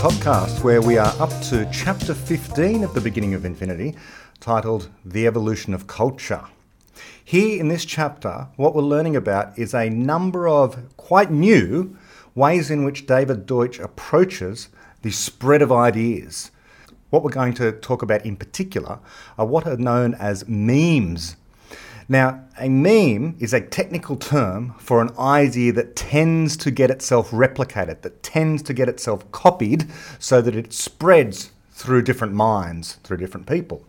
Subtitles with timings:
[0.00, 3.94] ToKCast, where we are up to chapter 15 of the beginning of Infinity,
[4.40, 6.46] titled The Evolution of Culture.
[7.22, 11.98] Here in this chapter, what we're learning about is a number of quite new
[12.34, 14.70] ways in which David Deutsch approaches
[15.02, 16.50] the spread of ideas.
[17.10, 19.00] What we're going to talk about in particular
[19.36, 21.36] are what are known as memes.
[22.10, 27.30] Now, a meme is a technical term for an idea that tends to get itself
[27.30, 29.86] replicated, that tends to get itself copied
[30.18, 33.84] so that it spreads through different minds, through different people.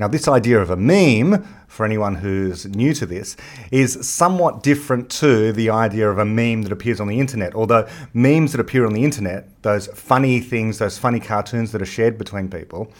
[0.00, 3.36] Now, this idea of a meme, for anyone who's new to this,
[3.70, 7.54] is somewhat different to the idea of a meme that appears on the internet.
[7.54, 11.86] Although memes that appear on the internet, those funny things, those funny cartoons that are
[11.86, 12.90] shared between people,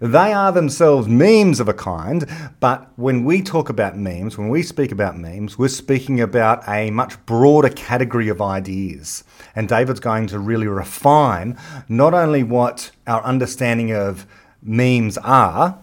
[0.00, 2.26] they are themselves memes of a kind.
[2.58, 6.90] But when we talk about memes, when we speak about memes, we're speaking about a
[6.90, 9.22] much broader category of ideas.
[9.54, 11.56] And David's going to really refine
[11.88, 14.26] not only what our understanding of
[14.64, 15.78] memes are,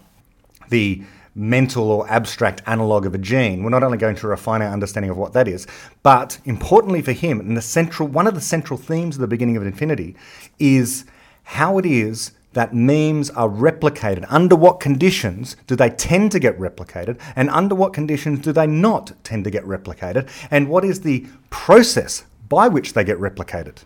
[0.70, 1.04] the
[1.38, 3.64] mental or abstract analog of a gene.
[3.64, 5.68] We're not only going to refine our understanding of what that is,
[6.02, 9.56] but importantly for him, and the central one of the central themes of the beginning
[9.56, 10.16] of Infinity
[10.58, 11.06] is
[11.44, 14.26] how it is that memes are replicated.
[14.30, 18.66] Under what conditions do they tend to get replicated, and under what conditions do they
[18.66, 23.84] not tend to get replicated, and what is the process by which they get replicated?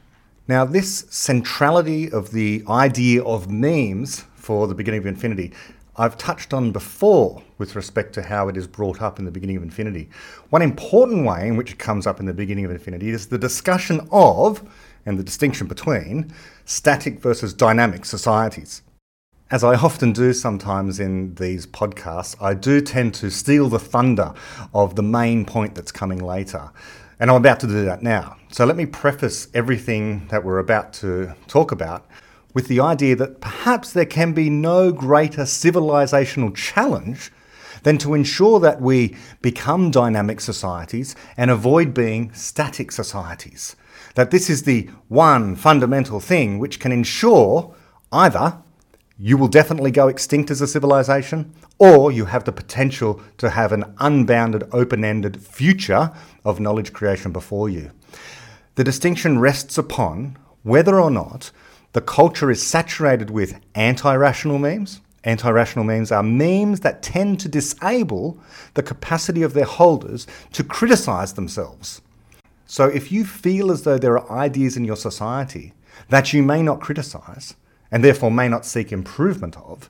[0.48, 5.52] Now, this centrality of the idea of memes for the beginning of Infinity
[5.97, 9.58] I've touched on before with respect to how it is brought up in the beginning
[9.58, 10.09] of Infinity.
[10.50, 13.38] One important way in which it comes up in the beginning of Infinity is the
[13.38, 14.67] discussion of,
[15.06, 18.84] and the distinction between, static versus dynamic societies.
[19.50, 24.34] As I often do sometimes in these podcasts, I do tend to steal the thunder
[24.73, 26.72] of the main point that's coming later.
[27.19, 28.38] And I'm about to do that now.
[28.50, 32.08] So let me preface everything that we're about to talk about
[32.53, 37.31] with the idea that perhaps there can be no greater civilizational challenge
[37.84, 43.75] than to ensure that we become dynamic societies and avoid being static societies.
[44.16, 47.73] That this is the one fundamental thing which can ensure
[48.11, 48.61] either
[49.17, 53.72] you will definitely go extinct as a civilization, or you have the potential to have
[53.72, 56.11] an unbounded, open ended future
[56.44, 57.91] of knowledge creation before you.
[58.75, 61.51] The distinction rests upon whether or not
[61.94, 65.02] the culture is saturated with anti rational memes.
[65.24, 68.40] Anti rational memes are memes that tend to disable
[68.74, 72.02] the capacity of their holders to criticize themselves.
[72.66, 75.74] So if you feel as though there are ideas in your society
[76.07, 77.56] that you may not criticize,
[77.91, 79.90] and therefore may not seek improvement of,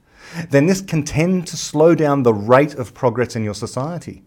[0.49, 4.23] then this can tend to slow down the rate of progress in your society.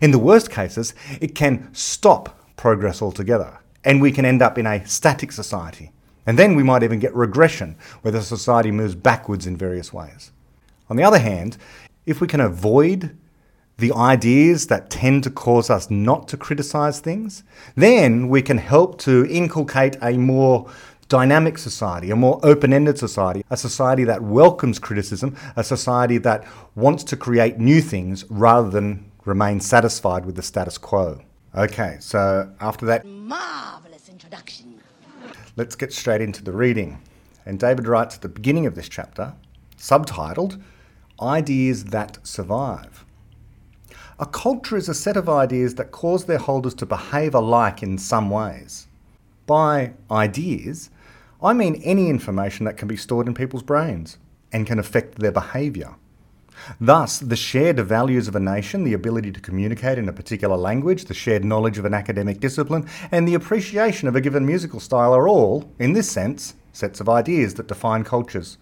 [0.00, 4.66] In the worst cases, it can stop progress altogether, and we can end up in
[4.66, 5.92] a static society
[6.26, 10.32] and then we might even get regression, where the society moves backwards in various ways.
[10.88, 11.56] On the other hand,
[12.06, 13.16] if we can avoid
[13.78, 17.42] the ideas that tend to cause us not to criticize things,
[17.74, 20.70] then we can help to inculcate a more
[21.08, 26.44] dynamic society, a more open ended society, a society that welcomes criticism, a society that
[26.74, 31.20] wants to create new things rather than remain satisfied with the status quo.
[31.54, 34.80] Okay, so after that marvelous introduction
[35.56, 37.02] Let's get straight into the reading.
[37.44, 39.34] And David writes at the beginning of this chapter,
[39.76, 40.62] subtitled
[41.20, 43.04] Ideas That Survive.
[44.18, 47.98] A culture is a set of ideas that cause their holders to behave alike in
[47.98, 48.86] some ways.
[49.46, 50.90] By ideas,
[51.42, 54.18] I mean any information that can be stored in people's brains
[54.52, 55.96] and can affect their behaviour.
[56.80, 61.06] Thus, the shared values of a nation, the ability to communicate in a particular language,
[61.06, 65.14] the shared knowledge of an academic discipline, and the appreciation of a given musical style
[65.14, 68.58] are all, in this sense, sets of ideas that define cultures.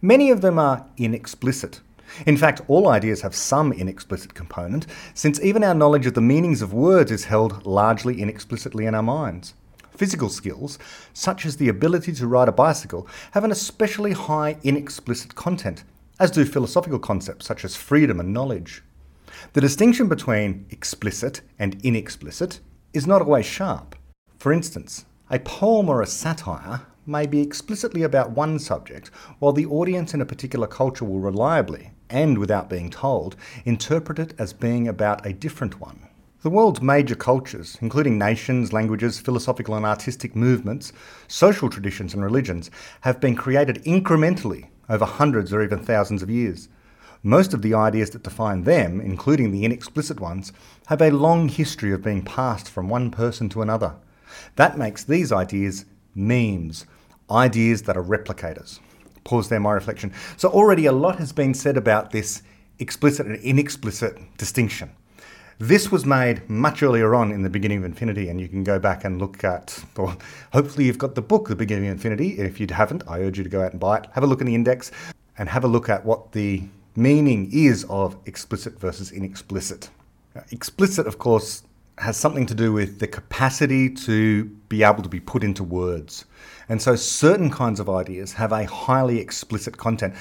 [0.00, 1.80] Many of them are inexplicit.
[2.24, 6.62] In fact, all ideas have some inexplicit component, since even our knowledge of the meanings
[6.62, 9.54] of words is held largely inexplicitly in our minds.
[9.90, 10.78] Physical skills,
[11.12, 15.84] such as the ability to ride a bicycle, have an especially high inexplicit content,
[16.18, 18.82] as do philosophical concepts such as freedom and knowledge.
[19.52, 22.60] The distinction between explicit and inexplicit
[22.92, 23.94] is not always sharp.
[24.38, 29.08] For instance, a poem or a satire may be explicitly about one subject,
[29.38, 34.34] while the audience in a particular culture will reliably, and without being told, interpret it
[34.38, 36.00] as being about a different one.
[36.42, 40.92] The world's major cultures, including nations, languages, philosophical and artistic movements,
[41.28, 42.70] social traditions, and religions,
[43.00, 46.68] have been created incrementally over hundreds or even thousands of years.
[47.22, 50.52] Most of the ideas that define them, including the inexplicit ones,
[50.86, 53.96] have a long history of being passed from one person to another.
[54.56, 56.86] That makes these ideas memes,
[57.30, 58.80] ideas that are replicators.
[59.24, 60.12] Pause there, my reflection.
[60.36, 62.42] So, already a lot has been said about this
[62.78, 64.90] explicit and inexplicit distinction.
[65.58, 68.78] This was made much earlier on in the beginning of Infinity, and you can go
[68.78, 70.14] back and look at, or
[70.52, 72.38] hopefully you've got the book, The Beginning of Infinity.
[72.38, 74.06] If you haven't, I urge you to go out and buy it.
[74.12, 74.92] Have a look in the index
[75.38, 76.62] and have a look at what the
[76.94, 79.88] meaning is of explicit versus inexplicit.
[80.50, 81.62] Explicit, of course,
[81.96, 86.26] has something to do with the capacity to be able to be put into words.
[86.68, 90.12] And so certain kinds of ideas have a highly explicit content.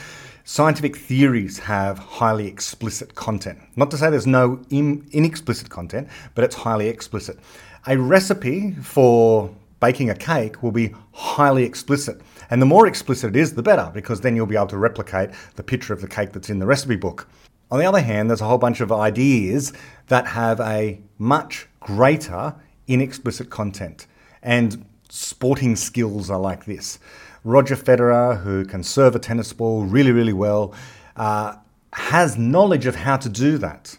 [0.47, 3.57] Scientific theories have highly explicit content.
[3.75, 7.39] Not to say there's no in, inexplicit content, but it's highly explicit.
[7.87, 9.49] A recipe for
[9.79, 12.21] baking a cake will be highly explicit.
[12.51, 15.31] And the more explicit it is, the better, because then you'll be able to replicate
[15.55, 17.27] the picture of the cake that's in the recipe book.
[17.71, 19.73] On the other hand, there's a whole bunch of ideas
[20.09, 22.53] that have a much greater
[22.87, 24.05] inexplicit content.
[24.43, 26.99] And sporting skills are like this.
[27.45, 30.73] Roger Federer, who can serve a tennis ball really, really well,
[31.15, 31.55] uh,
[31.93, 33.95] has knowledge of how to do that.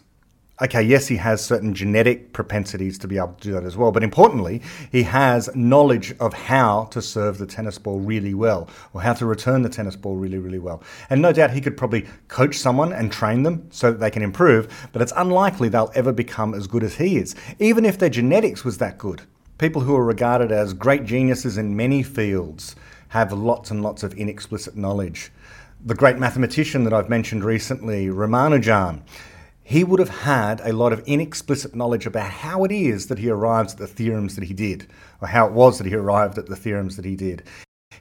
[0.61, 3.93] Okay, yes, he has certain genetic propensities to be able to do that as well,
[3.93, 4.61] but importantly,
[4.91, 9.25] he has knowledge of how to serve the tennis ball really well or how to
[9.25, 10.83] return the tennis ball really, really well.
[11.09, 14.23] And no doubt he could probably coach someone and train them so that they can
[14.23, 18.09] improve, but it's unlikely they'll ever become as good as he is, even if their
[18.09, 19.21] genetics was that good.
[19.57, 22.75] People who are regarded as great geniuses in many fields
[23.09, 25.31] have lots and lots of inexplicit knowledge.
[25.85, 29.01] The great mathematician that I've mentioned recently, Ramanujan,
[29.63, 33.29] he would have had a lot of inexplicit knowledge about how it is that he
[33.29, 34.87] arrives at the theorems that he did,
[35.21, 37.43] or how it was that he arrived at the theorems that he did.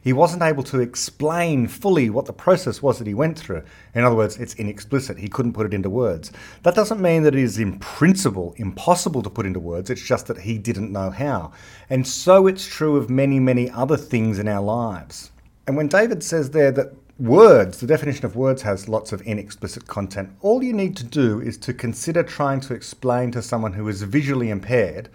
[0.07, 3.65] He wasn't able to explain fully what the process was that he went through.
[3.93, 5.19] In other words, it's inexplicit.
[5.19, 6.31] He couldn't put it into words.
[6.63, 9.91] That doesn't mean that it is in principle impossible to put into words.
[9.91, 11.51] It's just that he didn't know how.
[11.91, 15.33] And so it's true of many, many other things in our lives.
[15.67, 19.89] And when David says there that words, the definition of words has lots of inexplicit
[19.89, 23.89] content, all you need to do is to consider trying to explain to someone who
[23.89, 25.09] is visually impaired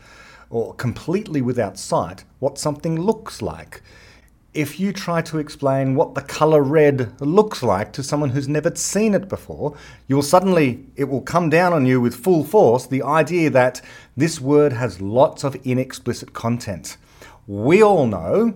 [0.50, 3.82] or completely without sight what something looks like
[4.53, 8.75] if you try to explain what the color red looks like to someone who's never
[8.75, 9.77] seen it before,
[10.07, 13.81] you will suddenly, it will come down on you with full force the idea that
[14.18, 16.98] this word has lots of inexplicit content.
[17.48, 18.56] We all know,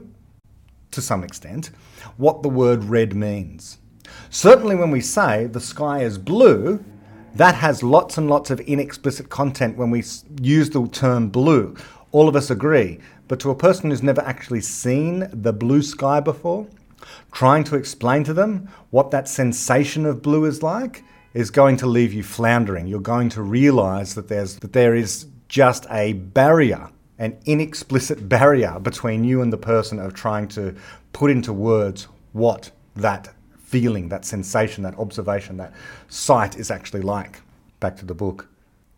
[0.92, 1.71] to some extent,
[2.18, 3.77] what the word red means.
[4.30, 6.83] Certainly, when we say the sky is blue,
[7.36, 10.03] that has lots and lots of inexplicit content when we
[10.42, 11.75] use the term blue.
[12.12, 16.19] All of us agree but to a person who's never actually seen the blue sky
[16.19, 16.68] before,
[17.31, 21.86] trying to explain to them what that sensation of blue is like is going to
[21.86, 22.88] leave you floundering.
[22.88, 26.89] You're going to realize that there's that there is just a barrier,
[27.19, 30.75] an inexplicit barrier between you and the person of trying to
[31.13, 35.74] put into words what that feeling, that sensation, that observation, that
[36.07, 37.42] sight is actually like.
[37.80, 38.48] Back to the book.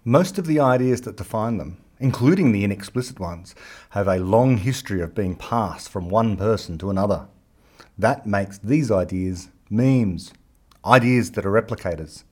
[0.06, 3.56] Most of the ideas that define them including the inexplicit ones,
[3.92, 7.27] have a long history of being passed from one person to another.
[7.97, 10.33] That makes these ideas memes,
[10.85, 12.23] ideas that are replicators.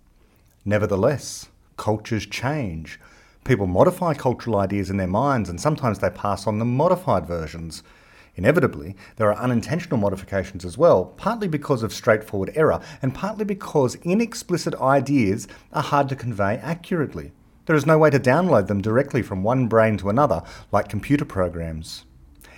[0.64, 3.00] Nevertheless, cultures change.
[3.44, 7.84] People modify cultural ideas in their minds, and sometimes they pass on the modified versions.
[8.36, 13.96] Inevitably, there are unintentional modifications as well, partly because of straightforward error, and partly because
[14.04, 17.32] inexplicit ideas are hard to convey accurately.
[17.66, 21.26] There is no way to download them directly from one brain to another like computer
[21.26, 22.06] programs.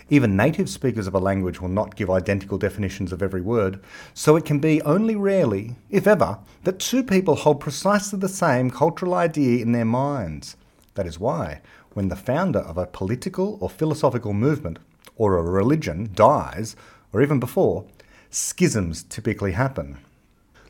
[0.09, 3.81] Even native speakers of a language will not give identical definitions of every word,
[4.13, 8.69] so it can be only rarely, if ever, that two people hold precisely the same
[8.69, 10.55] cultural idea in their minds.
[10.95, 11.61] That is why,
[11.93, 14.79] when the founder of a political or philosophical movement
[15.17, 16.75] or a religion dies,
[17.11, 17.85] or even before,
[18.29, 19.97] schisms typically happen.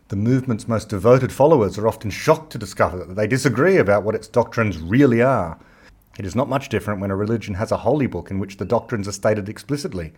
[0.10, 4.16] The movement's most devoted followers are often shocked to discover that they disagree about what
[4.16, 5.60] its doctrines really are.
[6.18, 8.64] It is not much different when a religion has a holy book in which the
[8.64, 10.14] doctrines are stated explicitly.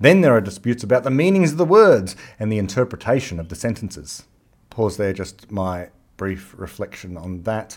[0.00, 3.54] Then there are disputes about the meanings of the words and the interpretation of the
[3.54, 4.24] sentences.
[4.70, 7.76] Pause there, just my brief reflection on that.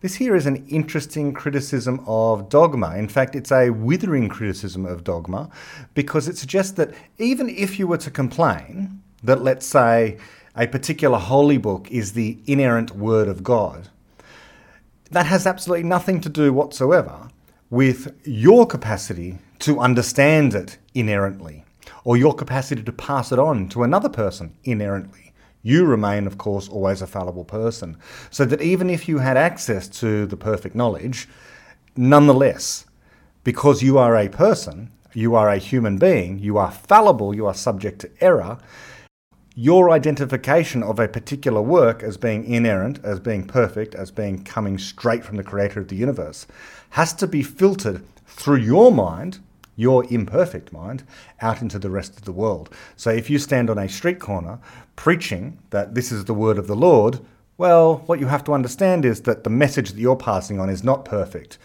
[0.00, 2.96] This here is an interesting criticism of dogma.
[2.96, 5.48] In fact, it's a withering criticism of dogma
[5.94, 10.18] because it suggests that even if you were to complain that, let's say,
[10.56, 13.88] a particular holy book is the inerrant word of God,
[15.10, 17.28] that has absolutely nothing to do whatsoever
[17.70, 21.64] with your capacity to understand it inerrantly
[22.04, 25.32] or your capacity to pass it on to another person inerrantly.
[25.62, 27.96] You remain, of course, always a fallible person.
[28.30, 31.26] So that even if you had access to the perfect knowledge,
[31.96, 32.84] nonetheless,
[33.44, 37.54] because you are a person, you are a human being, you are fallible, you are
[37.54, 38.58] subject to error,
[39.54, 44.78] your identification of a particular work as being inerrant, as being perfect, as being coming
[44.78, 46.46] straight from the creator of the universe,
[46.90, 49.38] has to be filtered through your mind,
[49.76, 51.04] your imperfect mind,
[51.40, 52.68] out into the rest of the world.
[52.96, 54.58] So if you stand on a street corner
[54.96, 57.20] preaching that this is the word of the Lord,
[57.56, 60.82] well, what you have to understand is that the message that you're passing on is
[60.82, 61.58] not perfect.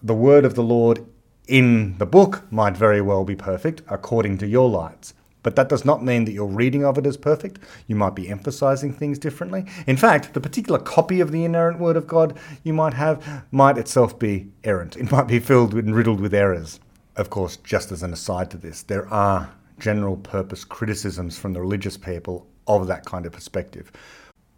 [0.00, 1.04] The word of the Lord
[1.48, 5.14] in the book might very well be perfect according to your lights.
[5.42, 7.58] But that does not mean that your reading of it is perfect.
[7.86, 9.64] You might be emphasizing things differently.
[9.86, 13.78] In fact, the particular copy of the inerrant word of God you might have might
[13.78, 14.96] itself be errant.
[14.96, 16.80] It might be filled and riddled with errors.
[17.16, 21.60] Of course, just as an aside to this, there are general purpose criticisms from the
[21.60, 23.90] religious people of that kind of perspective.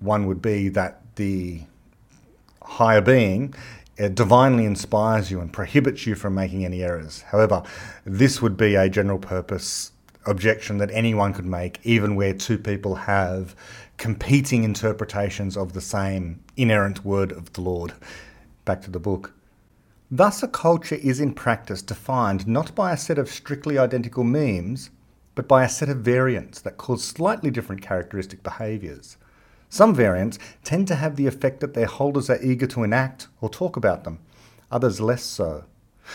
[0.01, 1.63] One would be that the
[2.61, 3.55] higher being
[3.99, 7.23] uh, divinely inspires you and prohibits you from making any errors.
[7.23, 7.63] However,
[8.05, 9.92] this would be a general purpose
[10.27, 13.55] objection that anyone could make, even where two people have
[13.97, 17.93] competing interpretations of the same inerrant word of the Lord.
[18.65, 19.33] Back to the book.
[20.11, 24.91] Thus, a culture is in practice defined not by a set of strictly identical memes,
[25.35, 29.17] but by a set of variants that cause slightly different characteristic behaviours.
[29.69, 33.49] Some variants tend to have the effect that their holders are eager to enact or
[33.49, 34.19] talk about them,
[34.71, 35.65] others less so.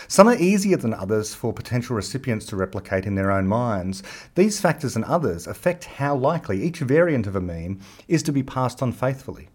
[0.06, 4.02] Some are easier than others for potential recipients to replicate in their own minds.
[4.34, 8.42] These factors and others affect how likely each variant of a meme is to be
[8.42, 9.48] passed on faithfully.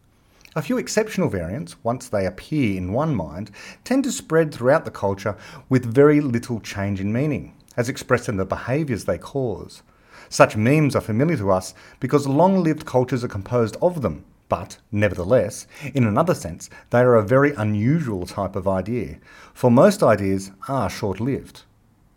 [0.56, 3.50] A few exceptional variants, once they appear in one mind,
[3.84, 5.36] tend to spread throughout the culture
[5.70, 9.82] with very little change in meaning, as expressed in the behaviours they cause.
[10.30, 14.78] Such memes are familiar to us because long lived cultures are composed of them, but,
[14.92, 19.18] nevertheless, in another sense, they are a very unusual type of idea,
[19.54, 21.64] for most ideas are short lived.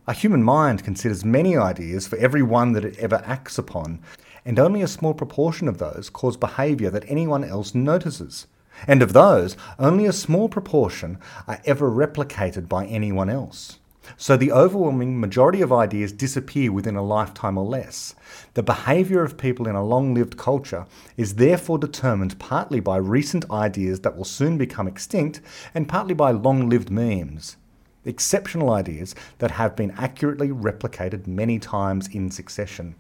[0.07, 4.01] A human mind considers many ideas for every one that it ever acts upon,
[4.45, 8.47] and only a small proportion of those cause behaviour that anyone else notices.
[8.87, 11.19] And of those, only a small proportion
[11.49, 13.79] are ever replicated by anyone else.
[14.17, 18.15] So the overwhelming majority of ideas disappear within a lifetime or less.
[18.55, 20.87] The behaviour of people in a long lived culture
[21.17, 25.41] is therefore determined partly by recent ideas that will soon become extinct
[25.75, 27.57] and partly by long lived memes.
[28.05, 32.95] Exceptional ideas that have been accurately replicated many times in succession.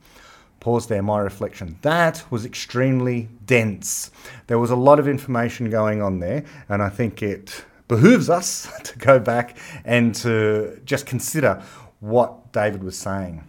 [0.58, 1.78] Pause there, my reflection.
[1.82, 4.10] That was extremely dense.
[4.48, 8.68] There was a lot of information going on there, and I think it behooves us
[8.84, 11.62] to go back and to just consider
[12.00, 13.44] what David was saying.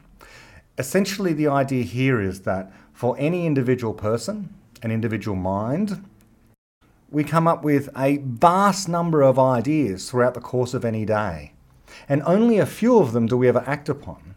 [0.78, 4.54] Essentially, the idea here is that for any individual person,
[4.84, 6.04] an individual mind,
[7.10, 11.54] we come up with a vast number of ideas throughout the course of any day,
[12.10, 14.36] and only a few of them do we ever act upon.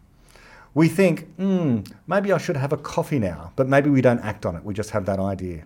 [0.75, 4.47] We think, hmm, maybe I should have a coffee now, but maybe we don't act
[4.47, 5.65] on it, we just have that idea.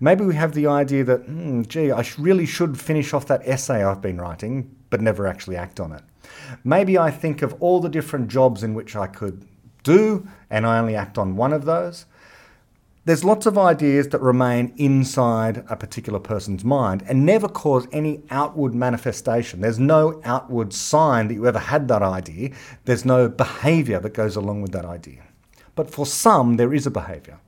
[0.00, 3.82] Maybe we have the idea that, hmm, gee, I really should finish off that essay
[3.82, 6.02] I've been writing, but never actually act on it.
[6.62, 9.44] Maybe I think of all the different jobs in which I could
[9.82, 12.06] do, and I only act on one of those.
[13.06, 18.22] There's lots of ideas that remain inside a particular person's mind and never cause any
[18.30, 19.60] outward manifestation.
[19.60, 22.52] There's no outward sign that you ever had that idea.
[22.86, 25.22] There's no behavior that goes along with that idea.
[25.74, 27.40] But for some, there is a behavior.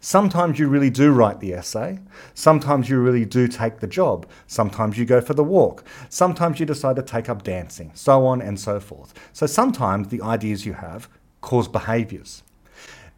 [0.00, 2.00] Sometimes you really do write the essay.
[2.34, 4.26] Sometimes you really do take the job.
[4.48, 5.84] Sometimes you go for the walk.
[6.08, 9.14] Sometimes you decide to take up dancing, so on and so forth.
[9.32, 11.08] So sometimes the ideas you have
[11.40, 12.42] cause behaviors.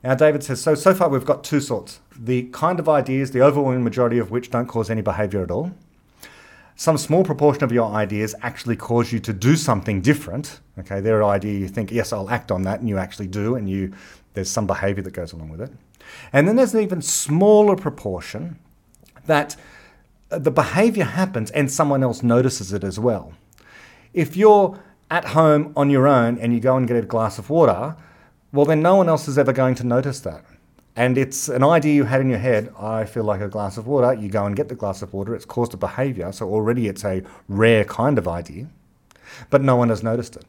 [0.07, 1.99] Now, David says, so, so far we've got two sorts.
[2.17, 5.73] The kind of ideas, the overwhelming majority of which don't cause any behavior at all.
[6.77, 10.61] Some small proportion of your ideas actually cause you to do something different.
[10.79, 13.69] Okay, their idea, you think, yes, I'll act on that, and you actually do, and
[13.69, 13.95] you
[14.35, 15.73] there's some behavior that goes along with it.
[16.33, 18.61] And then there's an even smaller proportion
[19.25, 19.57] that
[20.31, 23.33] uh, the behavior happens and someone else notices it as well.
[24.15, 24.79] If you're
[25.11, 27.97] at home on your own and you go and get a glass of water,
[28.57, 30.45] well, then no one else is ever going to notice that.
[30.97, 33.87] And it's an idea you had in your head I feel like a glass of
[33.87, 34.15] water.
[34.15, 37.05] You go and get the glass of water, it's caused a behavior, so already it's
[37.05, 38.69] a rare kind of idea,
[39.51, 40.47] but no one has noticed it.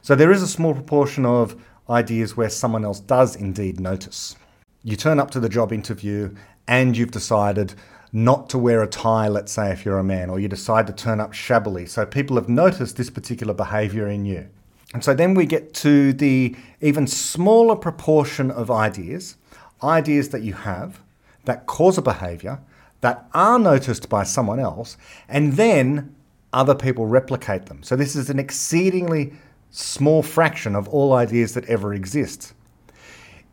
[0.00, 4.36] So there is a small proportion of ideas where someone else does indeed notice.
[4.84, 6.34] You turn up to the job interview
[6.68, 7.74] and you've decided
[8.12, 10.92] not to wear a tie, let's say, if you're a man, or you decide to
[10.92, 11.86] turn up shabbily.
[11.86, 14.48] So people have noticed this particular behavior in you.
[14.92, 19.36] And so then we get to the even smaller proportion of ideas,
[19.82, 21.00] ideas that you have
[21.44, 22.60] that cause a behavior
[23.00, 24.96] that are noticed by someone else,
[25.28, 26.14] and then
[26.52, 27.82] other people replicate them.
[27.82, 29.32] So this is an exceedingly
[29.70, 32.52] small fraction of all ideas that ever exist.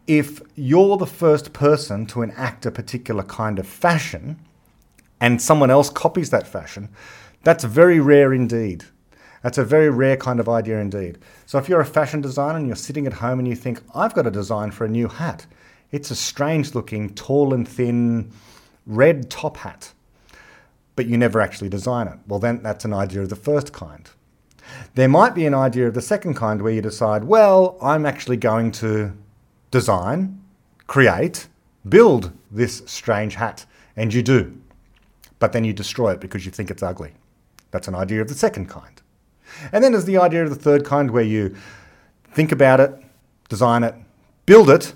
[0.08, 4.40] If you're the first person to enact a particular kind of fashion
[5.22, 6.90] and someone else copies that fashion,
[7.44, 8.86] that's very rare indeed.
[9.48, 11.20] That's a very rare kind of idea indeed.
[11.46, 14.14] So if you're a fashion designer and you're sitting at home and you think, I've
[14.14, 15.46] got a design for a new hat,
[15.90, 18.30] it's a strange looking, tall and thin,
[18.86, 19.94] red top hat,
[20.98, 22.20] but you never actually design it.
[22.28, 24.10] Well, then that's an idea of the first kind.
[24.96, 28.36] There might be an idea of the second kind where you decide, well, I'm actually
[28.36, 29.14] going to
[29.72, 30.42] design,
[30.88, 31.48] create,
[31.88, 34.58] build this strange hat, and you do.
[35.40, 37.14] But then you destroy it because you think it's ugly.
[37.72, 39.02] That's an idea of the second kind.
[39.72, 41.56] And then there's the idea of the third kind where you
[42.34, 42.94] think about it,
[43.50, 43.96] design it,
[44.46, 44.94] build it,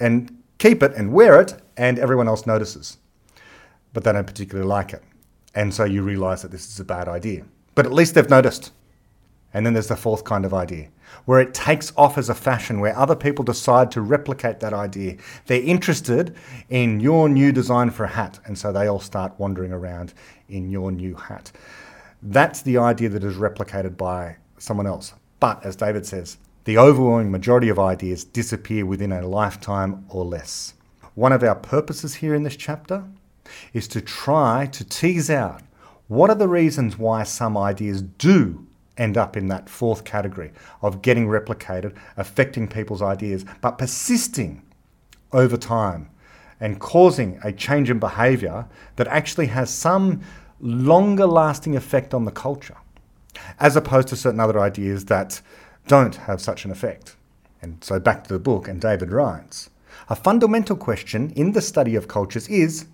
[0.00, 2.98] and keep it and wear it, and everyone else notices.
[3.92, 5.02] But they don't particularly like it.
[5.54, 7.44] And so you realize that this is a bad idea.
[7.74, 8.72] But at least they've noticed.
[9.54, 10.88] And then there's the fourth kind of idea,
[11.26, 15.18] where it takes off as a fashion, where other people decide to replicate that idea.
[15.46, 16.34] They're interested
[16.70, 20.14] in your new design for a hat, and so they all start wandering around
[20.48, 21.52] in your new hat.
[22.22, 25.12] That's the idea that is replicated by someone else.
[25.40, 30.74] But as David says, the overwhelming majority of ideas disappear within a lifetime or less.
[31.14, 33.04] One of our purposes here in this chapter
[33.72, 35.62] is to try to tease out
[36.06, 41.02] what are the reasons why some ideas do end up in that fourth category of
[41.02, 44.62] getting replicated, affecting people's ideas, but persisting
[45.32, 46.08] over time
[46.60, 50.22] and causing a change in behavior that actually has some
[50.62, 52.76] longer lasting effect on the culture,
[53.58, 55.42] as opposed to certain other ideas that
[55.88, 57.16] don't have such an effect.
[57.60, 59.68] And so back to the book, and David writes
[60.08, 62.86] A fundamental question in the study of cultures is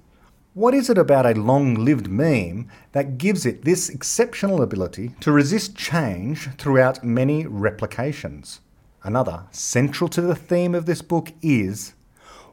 [0.55, 5.31] what is it about a long lived meme that gives it this exceptional ability to
[5.31, 8.61] resist change throughout many replications?
[9.05, 11.95] Another, central to the theme of this book, is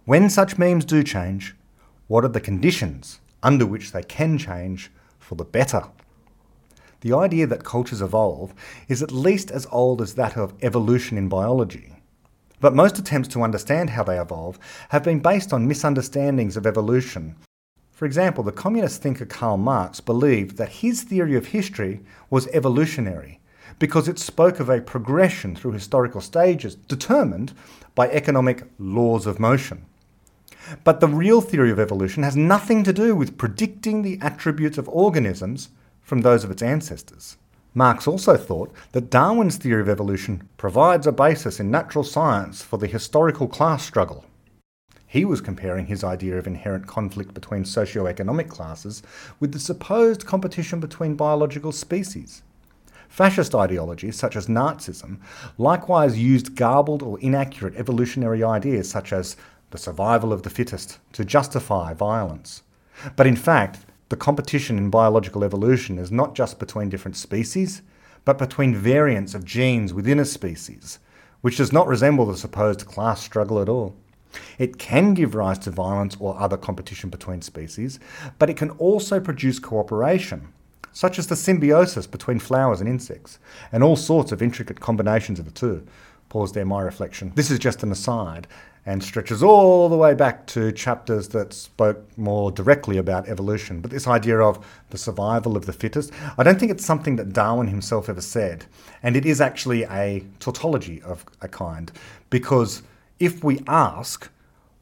[0.04, 1.56] when such memes do change,
[2.08, 4.92] what are the conditions under which they can change
[5.26, 5.84] for the better?
[7.02, 8.54] The idea that cultures evolve
[8.88, 11.94] is at least as old as that of evolution in biology.
[12.62, 14.60] But most attempts to understand how they evolve
[14.90, 17.36] have been based on misunderstandings of evolution
[17.96, 23.40] for example, the communist thinker Karl Marx believed that his theory of history was evolutionary
[23.80, 27.54] because it spoke of a progression through historical stages determined
[27.96, 29.86] by economic laws of motion.
[30.84, 34.90] But the real theory of evolution has nothing to do with predicting the attributes of
[34.90, 35.70] organisms
[36.02, 37.38] from those of its ancestors.
[37.74, 42.78] Marx also thought that Darwin's theory of evolution provides a basis in natural science for
[42.78, 44.24] the historical class struggle.
[45.06, 49.04] He was comparing his idea of inherent conflict between socio-economic classes
[49.40, 52.44] with the supposed competition between biological species.
[53.08, 55.20] Fascist ideologies, such as Nazism,
[55.58, 59.38] likewise used garbled or inaccurate evolutionary ideas such as
[59.72, 62.64] the survival of the fittest to justify violence.
[63.16, 67.82] But in fact, the competition in biological evolution is not just between different species,
[68.24, 71.00] but between variants of genes within a species,
[71.42, 73.96] which does not resemble the supposed class struggle at all.
[74.58, 78.00] It can give rise to violence or other competition between species,
[78.38, 80.50] but it can also produce cooperation,
[80.92, 83.40] such as the symbiosis between flowers and insects,
[83.72, 85.86] and all sorts of intricate combinations of the two.
[86.30, 87.32] Pause there, my reflection.
[87.36, 88.48] This is just an aside
[88.86, 93.82] and stretches all the way back to chapters that spoke more directly about evolution.
[93.82, 97.34] But this idea of the survival of the fittest, I don't think it's something that
[97.34, 98.66] Darwin himself ever said.
[99.02, 101.92] And it is actually a tautology of a kind,
[102.30, 102.84] because
[103.20, 104.30] if we ask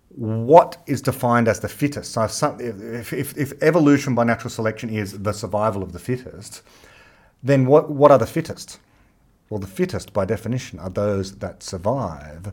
[0.10, 2.24] what is defined as the fittest, so
[2.60, 6.62] if, if, if, evolution by natural selection is the survival of the fittest,
[7.42, 8.80] then what, what are the fittest?
[9.50, 12.52] Well, the fittest, by definition, are those that survive.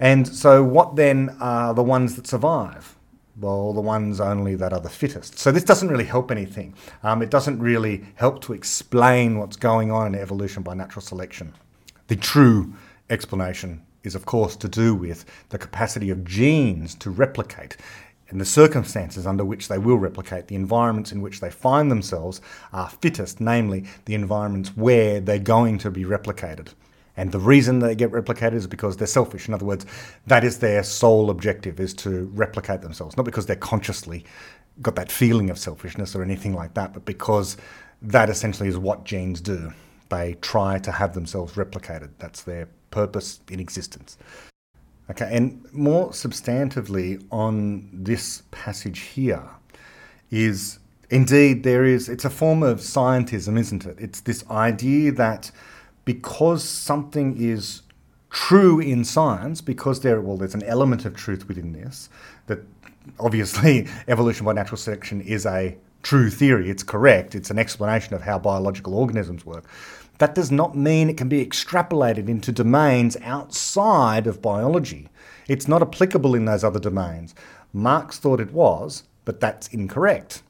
[0.00, 2.96] And so, what then are the ones that survive?
[3.40, 5.38] Well, the ones only that are the fittest.
[5.38, 6.74] So, this doesn't really help anything.
[7.02, 11.54] Um, it doesn't really help to explain what's going on in evolution by natural selection.
[12.08, 12.72] The true
[13.10, 17.76] explanation is, of course, to do with the capacity of genes to replicate
[18.32, 22.40] and the circumstances under which they will replicate, the environments in which they find themselves
[22.72, 26.68] are fittest, namely the environments where they're going to be replicated.
[27.16, 29.46] And the reason they get replicated is because they're selfish.
[29.48, 29.84] In other words,
[30.26, 34.24] that is their sole objective is to replicate themselves, not because they're consciously
[34.80, 37.56] got that feeling of selfishness or anything like that, but because
[38.00, 39.72] that essentially is what genes do.
[40.08, 42.10] They try to have themselves replicated.
[42.18, 44.16] That's their purpose in existence.
[45.10, 49.42] Okay, and more substantively on this passage here
[50.30, 50.78] is
[51.10, 53.96] indeed there is, it's a form of scientism, isn't it?
[53.98, 55.50] It's this idea that
[56.04, 57.82] because something is
[58.30, 62.08] true in science, because there well, there's an element of truth within this.
[62.46, 62.60] That
[63.20, 66.70] obviously evolution by natural selection is a true theory.
[66.70, 67.34] It's correct.
[67.34, 69.64] It's an explanation of how biological organisms work.
[70.18, 75.08] That does not mean it can be extrapolated into domains outside of biology.
[75.48, 77.34] It's not applicable in those other domains.
[77.72, 80.42] Marx thought it was, but that's incorrect.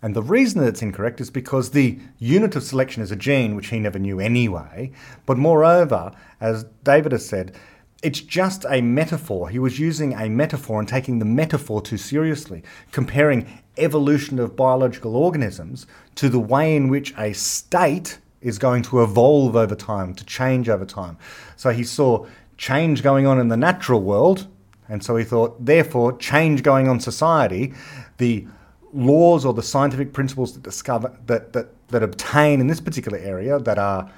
[0.00, 3.56] And the reason that it's incorrect is because the unit of selection is a gene,
[3.56, 4.92] which he never knew anyway.
[5.26, 7.56] But moreover, as David has said,
[8.02, 9.48] it's just a metaphor.
[9.48, 15.16] He was using a metaphor and taking the metaphor too seriously, comparing evolution of biological
[15.16, 20.24] organisms to the way in which a state is going to evolve over time, to
[20.24, 21.18] change over time.
[21.56, 24.46] So he saw change going on in the natural world,
[24.88, 27.74] and so he thought, therefore, change going on society,
[28.18, 28.46] the
[28.92, 33.58] laws or the scientific principles that discover that, that, that obtain in this particular area
[33.58, 34.10] that are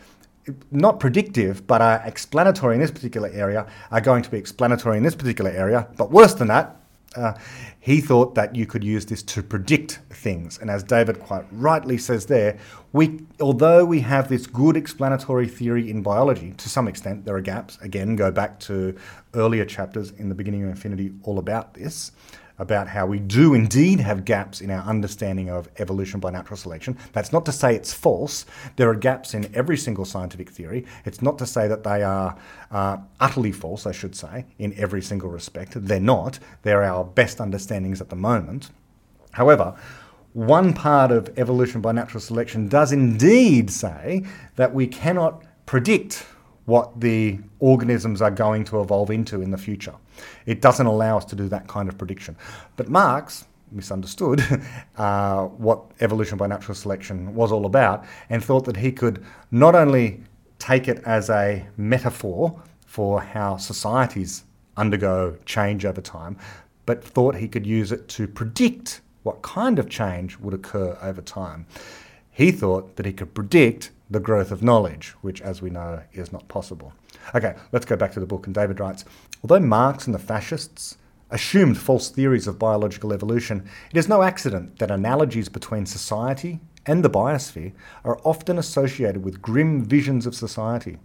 [0.70, 5.02] not predictive but are explanatory in this particular area are going to be explanatory in
[5.02, 5.88] this particular area.
[5.96, 6.76] But worse than that,
[7.16, 7.34] uh,
[7.80, 10.58] he thought that you could use this to predict things.
[10.58, 12.58] And as David quite rightly says there,
[12.92, 17.40] we, although we have this good explanatory theory in biology, to some extent there are
[17.40, 17.78] gaps.
[17.82, 18.96] Again, go back to
[19.34, 22.12] earlier chapters in the beginning of Infinity all about this
[22.60, 26.96] about how we do indeed have gaps in our understanding of evolution by natural selection.
[27.12, 28.44] That's not to say it's false.
[28.76, 30.84] There are gaps in every single scientific theory.
[31.06, 32.36] It's not to say that they are
[32.70, 35.72] uh, utterly false, I should say, in every single respect.
[35.74, 36.38] They're not.
[36.62, 38.70] They're our best understandings at the moment.
[39.32, 39.74] However,
[40.34, 44.24] one part of evolution by natural selection does indeed say
[44.56, 46.26] that we cannot predict
[46.66, 49.94] what the organisms are going to evolve into in the future.
[50.46, 52.36] It doesn't allow us to do that kind of prediction.
[52.76, 54.42] But Marx misunderstood
[54.96, 59.74] uh, what evolution by natural selection was all about and thought that he could not
[59.74, 60.22] only
[60.58, 64.44] take it as a metaphor for how societies
[64.76, 66.36] undergo change over time,
[66.86, 71.20] but thought he could use it to predict what kind of change would occur over
[71.20, 71.66] time.
[72.30, 76.32] He thought that he could predict the growth of knowledge, which, as we know, is
[76.32, 76.92] not possible.
[77.34, 78.46] Okay, let's go back to the book.
[78.46, 79.04] And David writes
[79.42, 80.98] Although Marx and the fascists
[81.30, 87.04] assumed false theories of biological evolution, it is no accident that analogies between society and
[87.04, 87.72] the biosphere
[88.04, 90.98] are often associated with grim visions of society.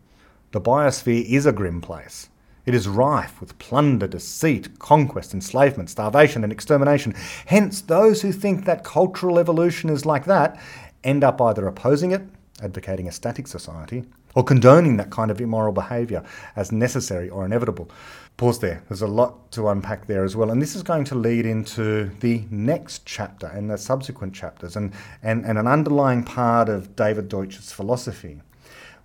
[0.52, 2.30] The biosphere is a grim place.
[2.65, 7.13] It is rife with plunder, deceit, conquest, enslavement, starvation, and extermination.
[7.45, 10.60] Hence, those who think that cultural evolution is like that
[11.04, 12.24] end up either opposing it
[12.62, 16.24] advocating a static society, or condoning that kind of immoral behaviour
[16.56, 17.89] as necessary or inevitable.
[18.38, 18.84] Pause there.
[18.89, 20.52] There's a lot to unpack there as well.
[20.52, 24.91] And this is going to lead into the next chapter and the subsequent chapters, and,
[25.24, 28.41] and, and an underlying part of David Deutsch's philosophy,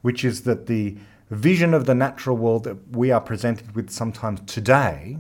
[0.03, 0.97] which is that the
[1.31, 5.17] vision of the natural world that we are presented with sometimes today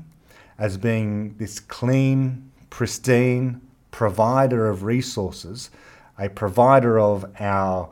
[0.59, 3.61] as being this clean, pristine
[3.93, 5.71] provider of resources,
[6.19, 7.89] a provider of our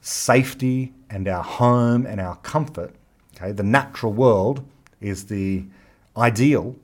[0.00, 2.92] safety and our home and our comfort.
[3.36, 4.64] Okay, the natural world
[5.02, 5.64] is the
[6.16, 6.76] ideal,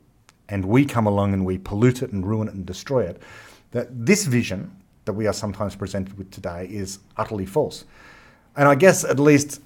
[0.49, 3.21] and we come along and we pollute it and ruin it and destroy it.
[3.73, 7.85] That this vision that we are sometimes presented with today is utterly false.
[8.57, 9.61] And I guess at least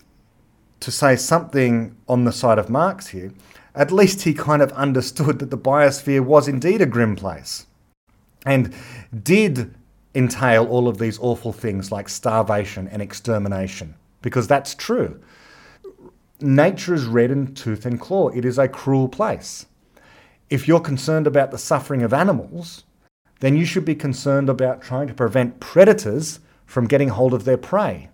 [0.80, 3.32] to say something on the side of Marx here,
[3.74, 7.66] at least he kind of understood that the biosphere was indeed a grim place
[8.44, 8.74] and
[9.22, 9.74] did
[10.14, 15.20] entail all of these awful things like starvation and extermination, because that's true.
[16.42, 18.28] Nature is red in tooth and claw.
[18.28, 19.66] It is a cruel place.
[20.50, 22.84] If you're concerned about the suffering of animals,
[23.40, 27.56] then you should be concerned about trying to prevent predators from getting hold of their
[27.56, 28.08] prey.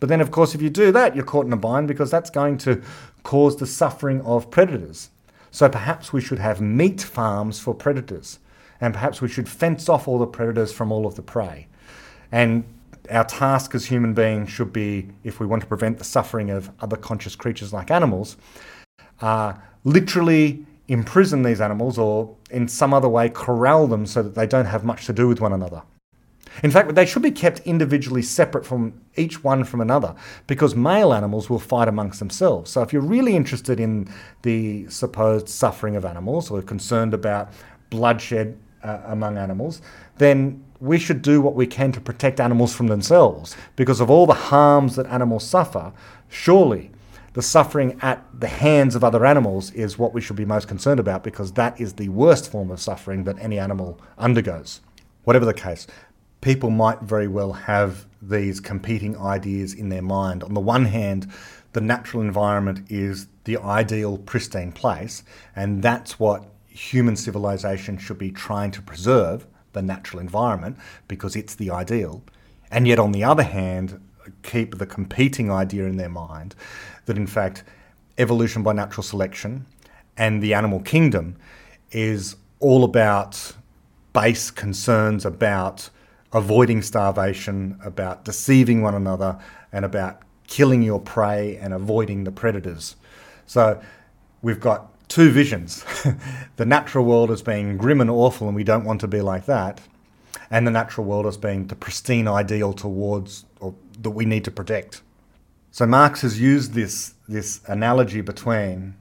[0.00, 2.30] But then, of course, if you do that, you're caught in a bind because that's
[2.30, 2.82] going to
[3.22, 5.10] cause the suffering of predators.
[5.50, 8.38] So perhaps we should have meat farms for predators
[8.80, 11.66] and perhaps we should fence off all the predators from all of the prey.
[12.30, 12.64] And
[13.10, 16.70] our task as human beings should be, if we want to prevent the suffering of
[16.80, 18.36] other conscious creatures like animals,
[19.20, 24.46] uh, literally imprison these animals or in some other way corral them so that they
[24.46, 25.82] don't have much to do with one another.
[26.62, 30.14] In fact, they should be kept individually separate from each one from another
[30.46, 32.70] because male animals will fight amongst themselves.
[32.70, 34.08] So, if you're really interested in
[34.42, 37.50] the supposed suffering of animals or concerned about
[37.90, 39.82] bloodshed uh, among animals,
[40.16, 43.56] then we should do what we can to protect animals from themselves.
[43.76, 45.92] Because of all the harms that animals suffer,
[46.28, 46.90] surely
[47.32, 51.00] the suffering at the hands of other animals is what we should be most concerned
[51.00, 54.80] about because that is the worst form of suffering that any animal undergoes.
[55.24, 55.86] Whatever the case,
[56.40, 60.42] people might very well have these competing ideas in their mind.
[60.44, 61.30] On the one hand,
[61.72, 65.22] the natural environment is the ideal, pristine place,
[65.54, 71.54] and that's what human civilization should be trying to preserve the natural environment because it's
[71.54, 72.24] the ideal.
[72.70, 74.00] And yet, on the other hand,
[74.42, 76.56] keep the competing idea in their mind
[77.04, 77.62] that, in fact,
[78.18, 79.66] evolution by natural selection
[80.16, 81.36] and the animal kingdom
[81.92, 83.52] is all about
[84.12, 85.90] base concerns about
[86.32, 89.38] avoiding starvation, about deceiving one another,
[89.72, 92.96] and about killing your prey and avoiding the predators.
[93.46, 93.80] So
[94.42, 95.84] we've got two visions
[96.56, 99.46] the natural world as being grim and awful, and we don't want to be like
[99.46, 99.80] that,
[100.50, 104.50] and the natural world as being the pristine ideal towards or that we need to
[104.50, 105.02] protect.
[105.70, 108.94] So Marx has used this, this analogy between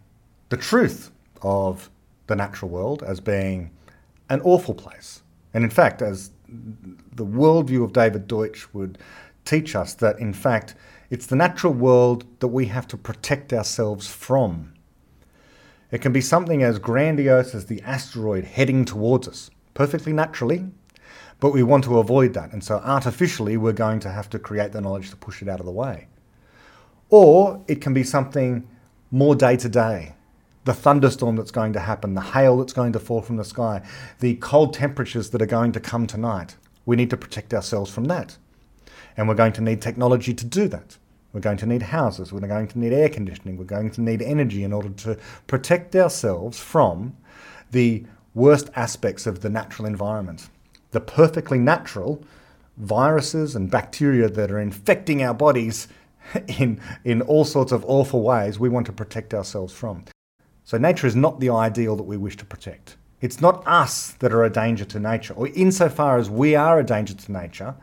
[0.49, 1.89] the truth of
[2.27, 3.71] the natural world as being
[4.29, 5.21] an awful place.
[5.53, 8.97] And in fact, as the worldview of David Deutsch would
[9.45, 10.75] teach us, that in fact,
[11.09, 14.73] it's the natural world that we have to protect ourselves from.
[15.95, 20.65] It can be something as grandiose as the asteroid heading towards us, perfectly naturally,
[21.39, 22.51] but we want to avoid that.
[22.51, 25.62] And so artificially, we're going to have to create the knowledge to push it out
[25.62, 26.08] of the way.
[27.10, 28.67] Or it can be something
[29.10, 30.15] more day to day.
[30.65, 33.81] The thunderstorm that's going to happen, the hail that's going to fall from the sky,
[34.19, 36.58] the cold temperatures that are going to come tonight.
[36.86, 38.38] We need to protect ourselves from that.
[39.15, 40.97] And we're going to need technology to do that.
[41.35, 44.21] We're going to need houses, we're going to need air conditioning, we're going to need
[44.21, 45.17] energy in order to
[45.47, 47.17] protect ourselves from
[47.71, 50.47] the worst aspects of the natural environment.
[50.91, 52.23] The perfectly natural
[52.77, 55.89] viruses and bacteria that are infecting our bodies
[56.57, 60.05] in, in all sorts of awful ways we want to protect ourselves from.
[60.63, 62.95] So, nature is not the ideal that we wish to protect.
[63.19, 66.85] It's not us that are a danger to nature, or insofar as we are a
[66.85, 67.75] danger to nature,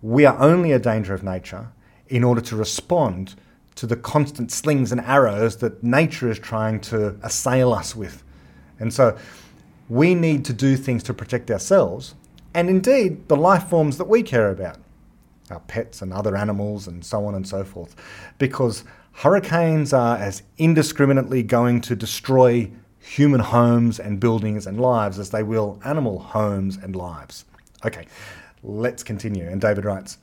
[0.00, 1.68] we are only a danger of nature
[2.14, 3.34] in order to respond
[3.74, 8.22] to the constant slings and arrows that nature is trying to assail us with.
[8.78, 9.18] And so
[9.88, 12.14] we need to do things to protect ourselves
[12.54, 14.78] and indeed the life forms that we care about,
[15.50, 17.96] our pets and other animals and so on and so forth,
[18.38, 25.30] because hurricanes are as indiscriminately going to destroy human homes and buildings and lives as
[25.30, 27.44] they will animal homes and lives.
[27.84, 28.06] Okay,
[28.62, 29.48] let's continue.
[29.48, 30.18] And David writes,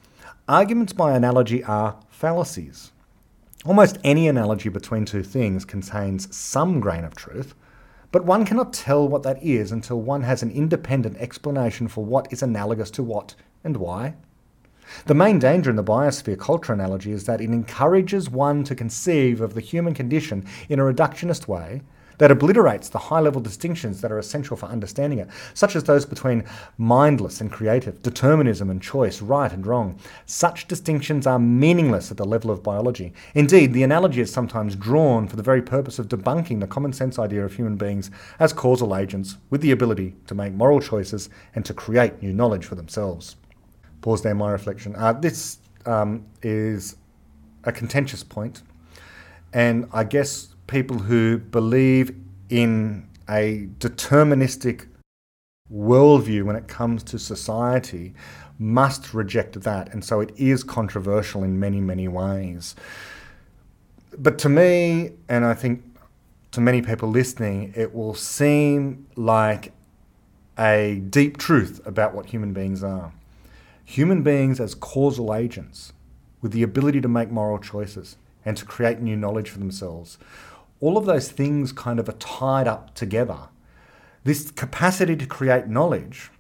[0.52, 2.92] Arguments by analogy are fallacies.
[3.64, 7.56] Almost any analogy between two things contains some grain of truth,
[8.12, 12.28] but one cannot tell what that is until one has an independent explanation for what
[12.34, 13.34] is analogous to what
[13.64, 14.16] and why.
[15.06, 19.40] The main danger in the biosphere culture analogy is that it encourages one to conceive
[19.40, 21.82] of the human condition in a reductionist way
[22.22, 26.06] that obliterates the high level distinctions that are essential for understanding it, such as those
[26.06, 26.44] between
[26.78, 30.00] mindless and creative, determinism and choice, right and wrong.
[30.28, 33.12] Such distinctions are meaningless at the level of biology.
[33.34, 37.18] Indeed, the analogy is sometimes drawn for the very purpose of debunking the common sense
[37.18, 41.66] idea of human beings as causal agents with the ability to make moral choices and
[41.66, 43.36] to create new knowledge for themselves.
[44.02, 44.96] Pause there, my reflection.
[44.96, 45.58] Uh, this
[45.88, 46.98] um, is
[47.64, 48.62] a contentious point,
[49.54, 52.16] and I guess people who believe
[52.50, 54.88] in a deterministic
[55.72, 58.14] worldview when it comes to society
[58.58, 59.94] must reject that.
[59.94, 62.74] And so it is controversial in many, many ways.
[64.18, 65.84] But to me, and I think
[66.52, 69.74] to many people listening, it will seem like
[70.58, 73.12] a deep truth about what human beings are.
[73.84, 75.92] Human beings as causal agents
[76.42, 80.18] with the ability to make moral choices and to create new knowledge for themselves
[80.82, 83.38] all of those things kind of are tied up together.
[84.24, 86.32] This capacity to create knowledge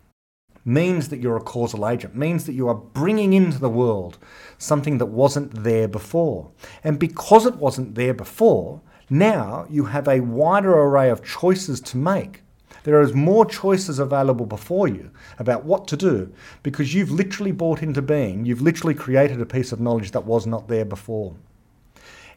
[0.65, 4.17] means that you're a causal agent, means that you are bringing into the world
[4.57, 6.51] something that wasn't there before.
[6.83, 11.97] And because it wasn't there before, now you have a wider array of choices to
[11.97, 12.41] make.
[12.83, 17.83] There is more choices available before you about what to do because you've literally brought
[17.83, 21.35] into being, you've literally created a piece of knowledge that was not there before.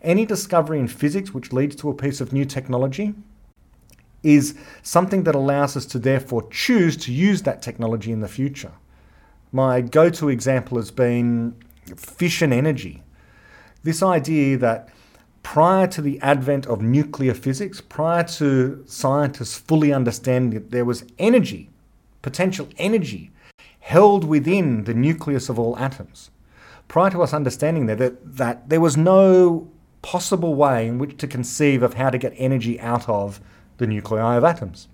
[0.05, 3.15] Any discovery in physics which leads to a piece of new technology
[4.23, 8.73] is something that allows us to therefore choose to use that technology in the future.
[9.51, 11.57] My go to example has been
[11.97, 13.03] fission energy.
[13.83, 14.91] This idea that
[15.43, 21.05] prior to the advent of nuclear physics, prior to scientists fully understanding that there was
[21.19, 21.71] energy,
[22.21, 23.31] potential energy,
[23.81, 26.31] held within the nucleus of all atoms,
[26.89, 29.71] prior to us understanding that, that, that there was no
[30.05, 33.41] possible way in which to conceive of how to get energy out of
[33.79, 34.87] the nuclei of atoms.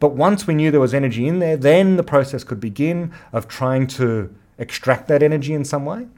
[0.00, 3.46] But once we knew there was energy in there, then the process could begin of
[3.46, 6.08] trying to extract that energy in some way.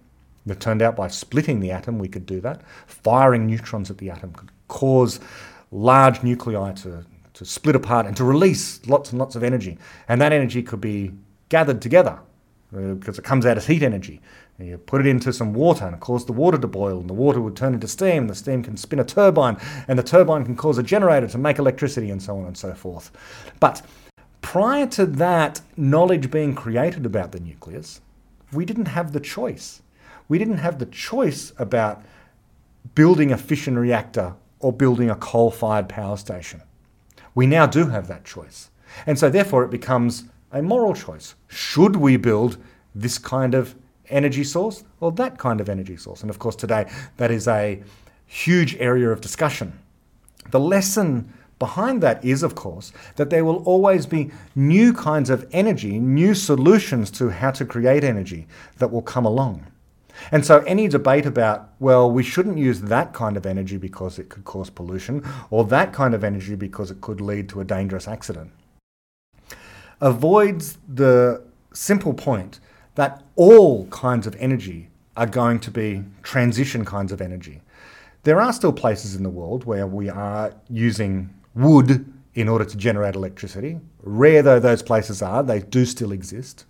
[0.47, 2.63] It turned out by splitting the atom, we could do that.
[2.87, 5.21] Firing neutrons at the atom could cause
[5.71, 9.77] large nuclei to, to split apart and to release lots and lots of energy.
[10.09, 11.13] And that energy could be
[11.51, 12.19] gathered together
[12.75, 14.23] uh, because it comes out as heat energy.
[14.59, 17.15] You put it into some water and it causes the water to boil, and the
[17.15, 18.29] water would turn into steam.
[18.29, 19.57] The steam can spin a turbine,
[19.89, 22.73] and the turbine can cause a generator to make electricity, and so on and so
[22.75, 23.11] forth.
[23.59, 23.83] But
[24.41, 28.01] prior to that knowledge being created about the nucleus,
[28.53, 29.83] we didn't have the choice.
[30.29, 32.03] We didn't have the choice about
[32.95, 36.63] building a fission reactor or building a coal fired power station.
[37.35, 38.71] We now do have that choice.
[39.07, 41.35] And so, therefore, it becomes a moral choice.
[41.49, 42.59] Should we build
[42.95, 43.75] this kind of
[44.13, 46.21] energy source or that kind of energy source?
[46.23, 47.83] And of course, today, that is a
[48.27, 49.79] huge area of discussion.
[50.51, 55.47] The lesson behind that is, of course, that there will always be new kinds of
[55.53, 58.49] energy, new solutions to how to create energy
[58.79, 59.67] that will come along.
[60.31, 64.29] And so, any debate about, well, we shouldn't use that kind of energy because it
[64.29, 68.09] could cause pollution, or that kind of energy because it could lead to a dangerous
[68.09, 68.51] accident,
[70.01, 72.61] avoids the simple point
[72.95, 77.61] that all kinds of energy are going to be transition kinds of energy.
[78.25, 82.77] There are still places in the world where we are using wood in order to
[82.77, 83.79] generate electricity.
[84.03, 86.65] Rare though those places are, they do still exist.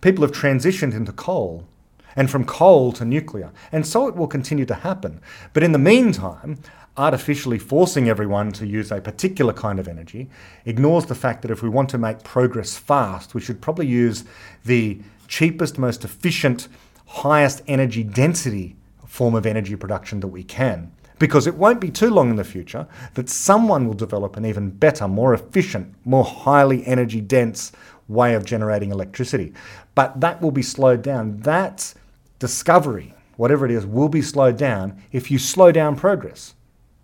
[0.00, 1.66] People have transitioned into coal
[2.14, 3.50] and from coal to nuclear.
[3.72, 5.20] And so it will continue to happen.
[5.54, 6.58] But in the meantime,
[6.96, 10.28] artificially forcing everyone to use a particular kind of energy
[10.66, 14.24] ignores the fact that if we want to make progress fast, we should probably use
[14.64, 16.68] the cheapest, most efficient,
[17.06, 20.90] highest energy density form of energy production that we can.
[21.18, 24.70] Because it won't be too long in the future that someone will develop an even
[24.70, 27.72] better, more efficient, more highly energy dense
[28.08, 29.52] way of generating electricity.
[29.94, 31.40] But that will be slowed down.
[31.40, 31.94] That
[32.38, 36.54] discovery, whatever it is, will be slowed down if you slow down progress.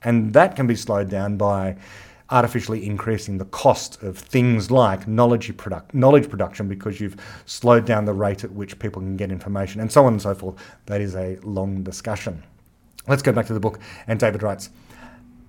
[0.02, 1.76] And that can be slowed down by
[2.30, 8.04] artificially increasing the cost of things like knowledge, product, knowledge production because you've slowed down
[8.04, 10.56] the rate at which people can get information, and so on and so forth.
[10.86, 12.42] That is a long discussion.
[13.06, 13.80] Let's go back to the book.
[14.06, 14.68] And David writes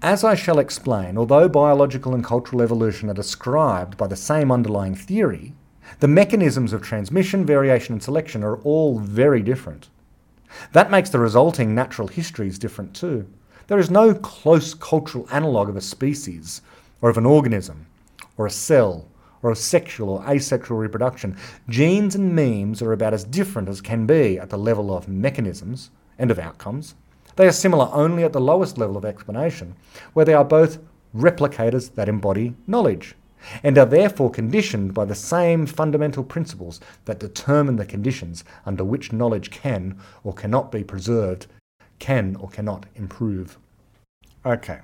[0.02, 4.96] As I shall explain, although biological and cultural evolution are described by the same underlying
[4.96, 5.54] theory,
[6.00, 9.90] the mechanisms of transmission, variation, and selection are all very different.
[10.72, 13.28] That makes the resulting natural histories different too.
[13.70, 16.64] There is no close cultural analogue of a species,
[17.04, 17.86] or of an organism,
[18.36, 19.06] or a cell,
[19.44, 21.38] or of sexual or asexual reproduction.
[21.70, 25.92] Genes and memes are about as different as can be at the level of mechanisms
[26.18, 26.96] and of outcomes.
[27.36, 29.76] They are similar only at the lowest level of explanation,
[30.14, 30.80] where they are both
[31.16, 33.14] replicators that embody knowledge
[33.62, 39.14] and are therefore conditioned by the same fundamental principles that determine the conditions under which
[39.14, 41.46] knowledge can or cannot be preserved,
[42.00, 43.58] can or cannot improve.
[44.46, 44.80] Okay,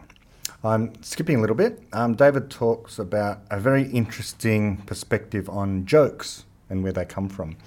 [0.64, 1.82] I'm skipping a little bit.
[1.94, 7.58] Um, David talks about a very interesting perspective on jokes and where they come from.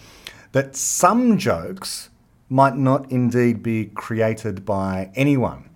[0.52, 2.10] That some jokes
[2.48, 5.70] might not indeed be created by anyone.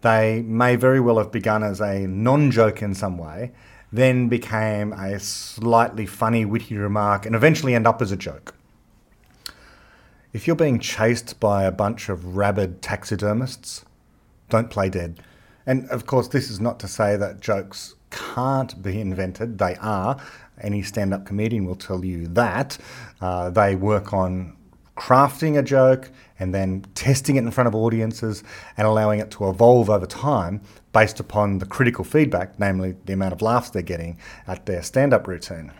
[0.00, 3.52] They may very well have begun as a non joke in some way
[3.92, 8.54] then became a slightly funny, witty remark, and eventually end up as a joke.
[10.38, 13.84] If you're being chased by a bunch of rabid taxidermists,
[14.48, 15.20] don't play dead.
[15.66, 19.58] And of course, this is not to say that jokes can't be invented.
[19.58, 20.16] They are.
[20.60, 22.78] Any stand up comedian will tell you that.
[23.20, 24.56] Uh, they work on
[24.96, 28.44] crafting a joke and then testing it in front of audiences
[28.76, 30.60] and allowing it to evolve over time
[30.92, 35.12] based upon the critical feedback, namely the amount of laughs they're getting at their stand
[35.12, 35.72] up routine.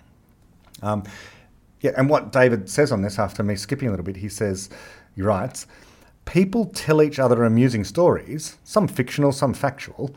[0.83, 1.05] Um,
[1.81, 4.69] yeah, and what David says on this, after me skipping a little bit, he says,
[5.15, 5.67] he writes,
[6.25, 10.15] people tell each other amusing stories, some fictional, some factual.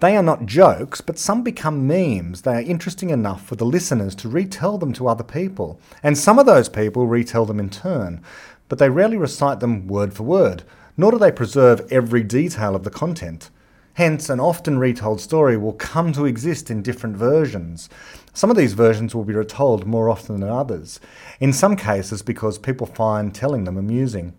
[0.00, 2.42] They are not jokes, but some become memes.
[2.42, 5.80] They are interesting enough for the listeners to retell them to other people.
[6.02, 8.22] And some of those people retell them in turn,
[8.68, 10.64] but they rarely recite them word for word,
[10.96, 13.48] nor do they preserve every detail of the content.
[13.94, 17.88] Hence, an often retold story will come to exist in different versions.
[18.36, 21.00] Some of these versions will be retold more often than others,
[21.40, 24.34] in some cases because people find telling them amusing.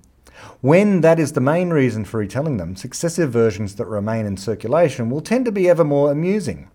[0.62, 5.10] When that is the main reason for retelling them, successive versions that remain in circulation
[5.10, 6.70] will tend to be ever more amusing.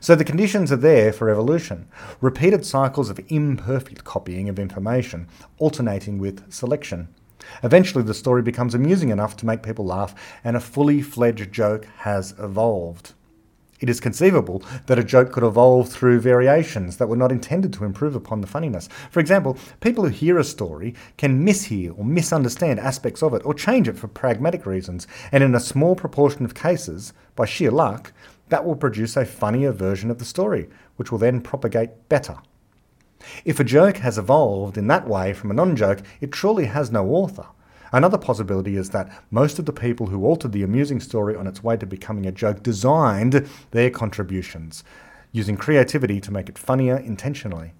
[0.00, 1.88] So the conditions are there for evolution
[2.22, 7.08] repeated cycles of imperfect copying of information, alternating with selection.
[7.62, 11.84] Eventually, the story becomes amusing enough to make people laugh, and a fully fledged joke
[11.98, 13.12] has evolved.
[13.82, 17.84] It is conceivable that a joke could evolve through variations that were not intended to
[17.84, 18.88] improve upon the funniness.
[19.10, 23.52] For example, people who hear a story can mishear or misunderstand aspects of it or
[23.52, 28.12] change it for pragmatic reasons, and in a small proportion of cases, by sheer luck,
[28.50, 32.36] that will produce a funnier version of the story, which will then propagate better.
[33.44, 36.92] If a joke has evolved in that way from a non joke, it truly has
[36.92, 37.46] no author.
[37.92, 41.62] Another possibility is that most of the people who altered the amusing story on its
[41.62, 44.82] way to becoming a joke designed their contributions,
[45.30, 47.74] using creativity to make it funnier intentionally.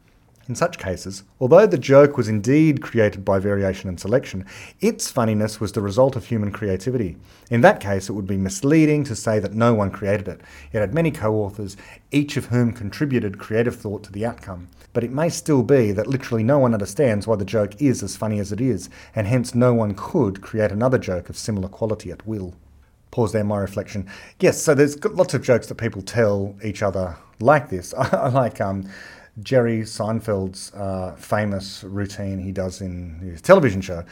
[0.49, 4.45] In such cases, although the joke was indeed created by variation and selection,
[4.81, 7.17] its funniness was the result of human creativity.
[7.49, 10.41] In that case, it would be misleading to say that no one created it.
[10.73, 11.77] It had many co authors,
[12.11, 14.69] each of whom contributed creative thought to the outcome.
[14.93, 18.17] But it may still be that literally no one understands why the joke is as
[18.17, 22.11] funny as it is, and hence no one could create another joke of similar quality
[22.11, 22.55] at will.
[23.13, 24.09] Pause there, my reflection.
[24.41, 27.93] Yes, so there's lots of jokes that people tell each other like this.
[27.99, 28.89] I like um,
[29.41, 34.05] Jerry Seinfeld's uh, famous routine he does in his television show.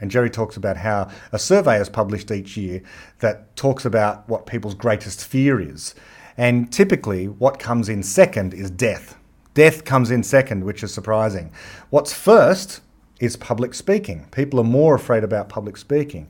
[0.00, 2.82] And Jerry talks about how a survey is published each year
[3.20, 5.94] that talks about what people's greatest fear is.
[6.36, 9.16] And typically, what comes in second is death.
[9.54, 11.52] Death comes in second, which is surprising.
[11.90, 12.80] What's first
[13.20, 14.26] is public speaking.
[14.32, 16.28] People are more afraid about public speaking.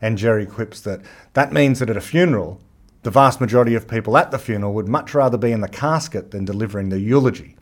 [0.00, 1.00] And Jerry quips that
[1.34, 2.60] that means that at a funeral,
[3.02, 6.30] the vast majority of people at the funeral would much rather be in the casket
[6.32, 7.56] than delivering the eulogy.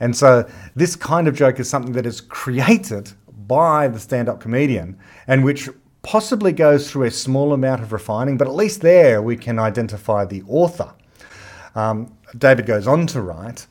[0.00, 3.12] And so this kind of joke is something that is created
[3.46, 5.68] by the stand up comedian and which
[6.02, 10.24] possibly goes through a small amount of refining, but at least there we can identify
[10.24, 10.92] the author.
[11.74, 13.66] Um, David goes on to write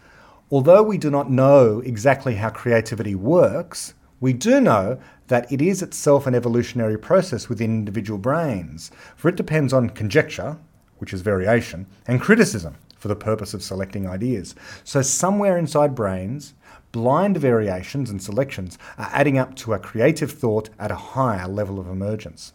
[0.51, 5.81] Although we do not know exactly how creativity works, we do know that it is
[5.81, 10.57] itself an evolutionary process within individual brains, for it depends on conjecture,
[10.99, 14.55] which is variation, and criticism, for the purpose of selecting ideas.
[14.85, 16.53] So, somewhere inside brains,
[16.93, 21.81] blind variations and selections are adding up to a creative thought at a higher level
[21.81, 22.53] of emergence.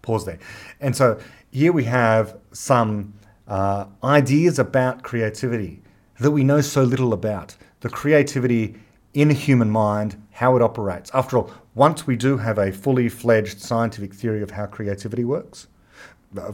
[0.00, 0.38] Pause there.
[0.80, 1.18] And so,
[1.50, 3.14] here we have some
[3.48, 5.82] uh, ideas about creativity
[6.20, 7.56] that we know so little about.
[7.80, 8.76] The creativity
[9.12, 11.10] in a human mind, how it operates.
[11.12, 15.66] After all, once we do have a fully fledged scientific theory of how creativity works,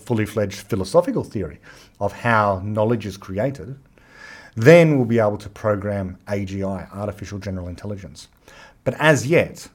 [0.01, 1.61] fully fledged philosophical theory
[2.01, 3.77] of how knowledge is created,
[4.55, 8.29] then we'll be able to program AGI, artificial general intelligence.
[8.85, 9.69] But as yet,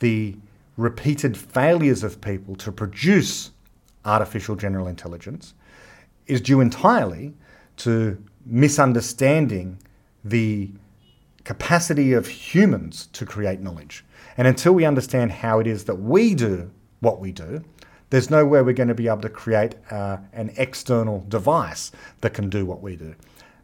[0.00, 0.36] the
[0.76, 3.52] repeated failures of people to produce
[4.04, 5.54] artificial general intelligence
[6.26, 7.34] is due entirely
[7.76, 9.78] to misunderstanding
[10.24, 10.70] the
[11.44, 14.04] capacity of humans to create knowledge.
[14.36, 17.62] And until we understand how it is that we do what we do,
[18.14, 21.90] there's no way we're going to be able to create uh, an external device
[22.20, 23.12] that can do what we do.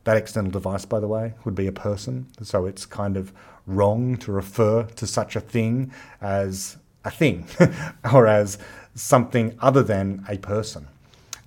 [0.03, 2.26] That external device, by the way, would be a person.
[2.42, 3.32] So it's kind of
[3.64, 7.46] wrong to refer to such a thing as a thing
[8.12, 8.59] or as
[8.96, 10.88] something other than a person.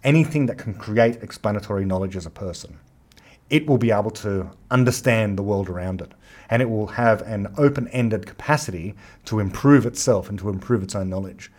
[0.06, 2.78] Anything that can create explanatory knowledge as a person.
[3.49, 6.14] It will be able to understand the world around it
[6.49, 8.95] and it will have an open ended capacity
[9.26, 11.51] to improve itself and to improve its own knowledge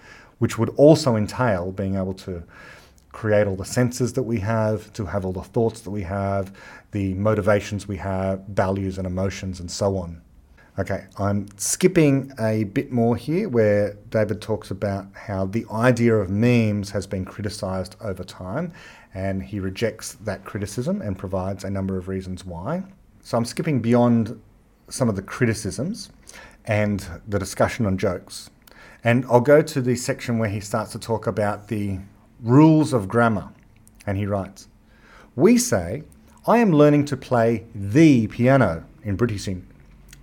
[0.44, 2.42] which would also entail being able to
[3.12, 6.52] create all the senses that we have, to have all the thoughts that we have,
[6.90, 10.20] the motivations we have, values and emotions, and so on.
[10.78, 16.28] Okay, I'm skipping a bit more here where David talks about how the idea of
[16.28, 18.70] memes has been criticized over time,
[19.14, 22.82] and he rejects that criticism and provides a number of reasons why.
[23.22, 24.38] So I'm skipping beyond
[24.90, 26.10] some of the criticisms
[26.66, 28.50] and the discussion on jokes.
[29.04, 31.98] And I'll go to the section where he starts to talk about the
[32.40, 33.50] rules of grammar.
[34.06, 34.68] And he writes
[35.36, 36.04] We say,
[36.46, 39.46] I am learning to play the piano in British,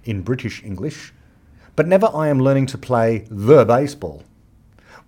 [0.03, 1.13] in British English,
[1.75, 4.23] but never I am learning to play the baseball.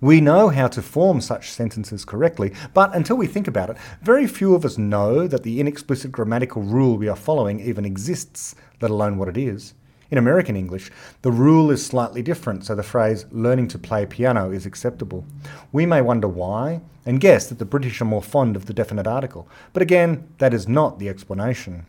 [0.02, 4.28] We know how to form such sentences correctly, but until we think about it, very
[4.28, 8.92] few of us know that the inexplicit grammatical rule we are following even exists, let
[8.92, 9.74] alone what it is.
[10.14, 10.92] In American English,
[11.24, 15.26] the rule is slightly different, so the phrase learning to play piano is acceptable.
[15.72, 19.08] We may wonder why, and guess that the British are more fond of the definite
[19.08, 21.88] article, but again, that is not the explanation.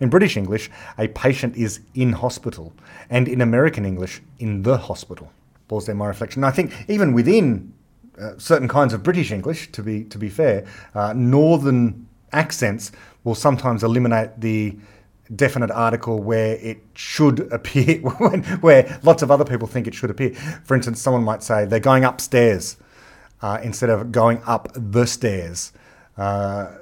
[0.00, 0.68] In British English,
[0.98, 2.72] a patient is in hospital,
[3.08, 5.30] and in American English, in the hospital.
[5.68, 6.42] Balls there, my reflection.
[6.42, 7.72] I think even within
[8.20, 10.66] uh, certain kinds of British English, to be to be fair,
[10.96, 12.90] uh, northern accents
[13.22, 14.74] will sometimes eliminate the
[15.34, 17.98] definite article where it should appear,
[18.60, 20.34] where lots of other people think it should appear.
[20.64, 22.76] For instance, someone might say they're going upstairs
[23.42, 25.72] uh, instead of going up the stairs.
[26.16, 26.72] Uh,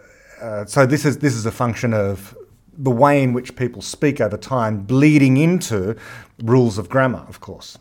[0.40, 2.36] uh, so this is this is a function of
[2.76, 5.96] the way in which people speak over time, bleeding into
[6.42, 7.76] rules of grammar, of course.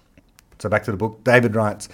[0.60, 1.88] So back to the book, David writes.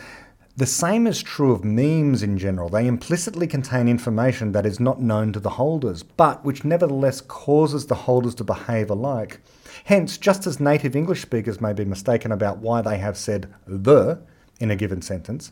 [0.56, 2.70] The same is true of memes in general.
[2.70, 7.88] They implicitly contain information that is not known to the holders, but which nevertheless causes
[7.88, 9.40] the holders to behave alike.
[9.86, 14.20] Hence, just as native English speakers may be mistaken about why they have said the
[14.60, 15.52] in a given sentence,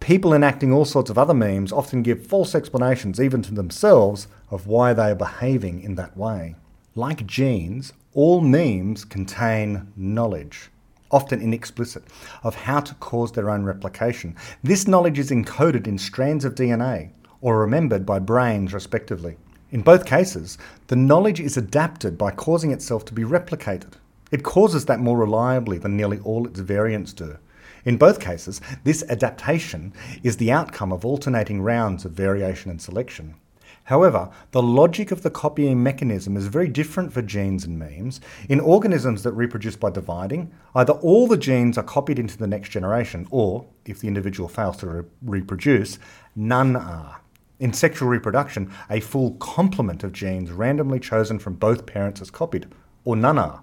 [0.00, 4.66] people enacting all sorts of other memes often give false explanations, even to themselves, of
[4.66, 6.56] why they are behaving in that way.
[6.96, 10.71] Like genes, all memes contain knowledge
[11.12, 12.04] often inexplicit,
[12.42, 14.34] of how to cause their own replication.
[14.62, 17.10] This knowledge is encoded in strands of DNA
[17.40, 19.36] or remembered by brains, respectively.
[19.70, 20.58] In both cases,
[20.88, 23.94] the knowledge is adapted by causing itself to be replicated.
[24.30, 27.36] It causes that more reliably than nearly all its variants do.
[27.84, 29.92] In both cases, this adaptation
[30.22, 33.34] is the outcome of alternating rounds of variation and selection.
[33.84, 38.20] However, the logic of the copying mechanism is very different for genes and memes.
[38.48, 42.68] In organisms that reproduce by dividing, either all the genes are copied into the next
[42.68, 45.98] generation, or, if the individual fails to re- reproduce,
[46.36, 47.20] none are.
[47.58, 52.66] In sexual reproduction, a full complement of genes randomly chosen from both parents is copied,
[53.04, 53.62] or none are.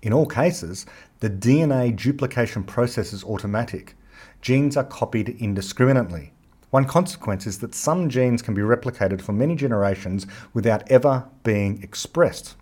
[0.00, 0.86] In all cases,
[1.20, 3.96] the DNA duplication process is automatic.
[4.40, 6.32] Genes are copied indiscriminately.
[6.70, 11.82] One consequence is that some genes can be replicated for many generations without ever being
[11.82, 12.56] expressed,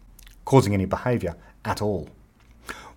[0.45, 1.35] causing any behaviour
[1.65, 2.09] at all.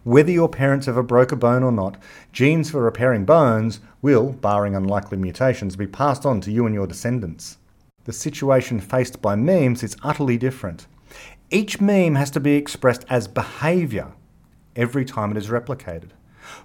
[0.03, 1.97] Whether your parents ever broke a bone or not,
[2.31, 6.87] genes for repairing bones will, barring unlikely mutations, be passed on to you and your
[6.87, 7.57] descendants.
[8.05, 10.87] The situation faced by memes is utterly different.
[11.49, 14.13] Each meme has to be expressed as behaviour
[14.75, 16.11] every time it is replicated.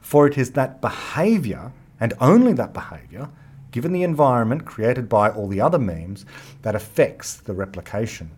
[0.01, 3.31] For it is that behaviour, and only that behaviour,
[3.75, 6.25] given the environment created by all the other memes,
[6.63, 8.31] that affects the replication.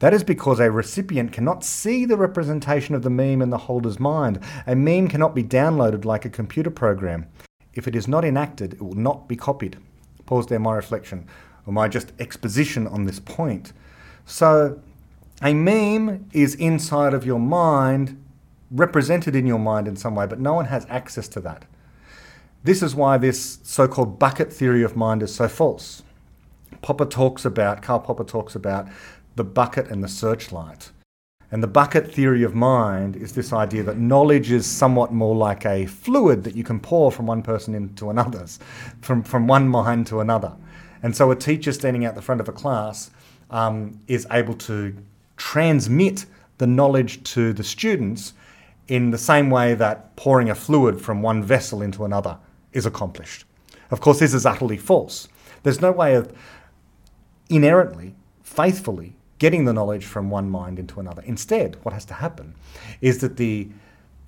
[0.00, 3.98] That is because a recipient cannot see the representation of the meme in the holder's
[3.98, 4.40] mind.
[4.66, 7.28] A meme cannot be downloaded like a computer program.
[7.72, 9.78] If it is not enacted, it will not be copied.
[10.26, 11.26] Pause there, my reflection,
[11.64, 13.72] or my just exposition on this point.
[14.26, 14.82] So,
[15.40, 18.22] a meme is inside of your mind,
[18.70, 21.64] represented in your mind in some way, but no one has access to that.
[22.64, 26.04] This is why this so called bucket theory of mind is so false.
[26.80, 28.86] Popper talks about, Karl Popper talks about
[29.34, 30.92] the bucket and the searchlight.
[31.50, 35.66] And the bucket theory of mind is this idea that knowledge is somewhat more like
[35.66, 38.60] a fluid that you can pour from one person into another's,
[39.00, 40.54] from, from one mind to another.
[41.02, 43.10] And so a teacher standing out the front of a class
[43.50, 44.96] um, is able to
[45.36, 46.26] transmit
[46.58, 48.34] the knowledge to the students
[48.86, 52.38] in the same way that pouring a fluid from one vessel into another
[52.72, 53.44] is accomplished.
[53.90, 55.28] Of course, this is utterly false.
[55.62, 56.32] There's no way of
[57.48, 61.22] inherently, faithfully getting the knowledge from one mind into another.
[61.26, 62.54] Instead, what has to happen
[63.00, 63.68] is that the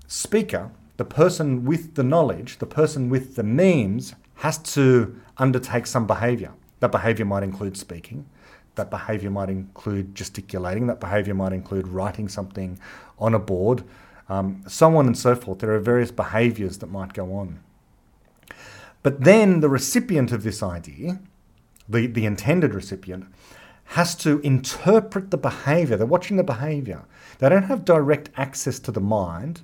[0.06, 6.06] speaker, the person with the knowledge, the person with the memes, has to undertake some
[6.06, 6.52] behavior.
[6.80, 8.26] That behavior might include speaking,
[8.74, 12.78] that behavior might include gesticulating, that behavior might include writing something
[13.18, 13.84] on a board,
[14.28, 15.60] um, so on and so forth.
[15.60, 17.60] There are various behaviors that might go on.
[19.04, 21.20] But then the recipient of this idea,
[21.86, 23.26] the, the intended recipient,
[23.84, 25.98] has to interpret the behavior.
[25.98, 27.04] They're watching the behavior.
[27.38, 29.60] They don't have direct access to the mind,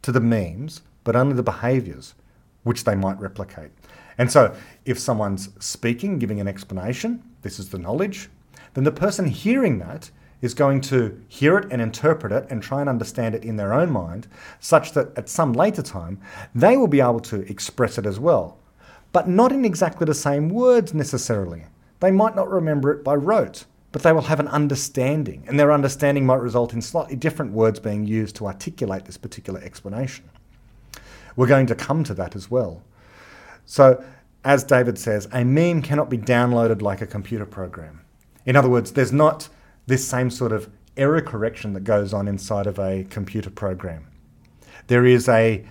[0.00, 2.14] to the memes, but only the behaviors,
[2.62, 3.70] which they might replicate.
[4.16, 4.56] And so,
[4.86, 8.30] if someone's speaking, giving an explanation, this is the knowledge,
[8.72, 10.10] then the person hearing that
[10.40, 13.74] is going to hear it and interpret it and try and understand it in their
[13.74, 14.26] own mind,
[14.58, 16.18] such that at some later time,
[16.54, 18.56] they will be able to express it as well
[19.12, 21.64] but not in exactly the same words necessarily.
[22.00, 25.72] They might not remember it by rote, but they will have an understanding, and their
[25.72, 30.30] understanding might result in slightly different words being used to articulate this particular explanation.
[31.36, 32.82] We're going to come to that as well.
[33.66, 34.02] So,
[34.44, 38.00] as David says, a meme cannot be downloaded like a computer program.
[38.46, 39.48] In other words, there's not
[39.86, 44.06] this same sort of error correction that goes on inside of a computer program.
[44.86, 45.64] There is a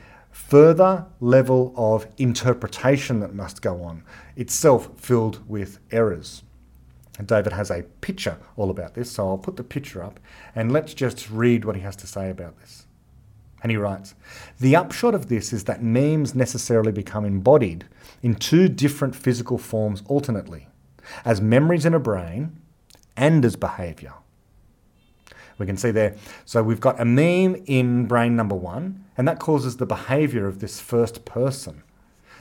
[0.47, 4.03] further level of interpretation that must go on,
[4.35, 6.41] itself filled with errors.
[7.19, 10.19] And David has a picture all about this, so I'll put the picture up
[10.55, 12.87] and let's just read what he has to say about this.
[13.61, 14.15] And he writes
[14.59, 17.85] The upshot of this is that memes necessarily become embodied
[18.23, 20.67] in two different physical forms alternately,
[21.25, 22.59] as memories in a brain
[23.15, 24.13] and as behavior.
[25.59, 26.15] We can see there.
[26.45, 30.59] So we've got a meme in brain number one, and that causes the behavior of
[30.59, 31.83] this first person.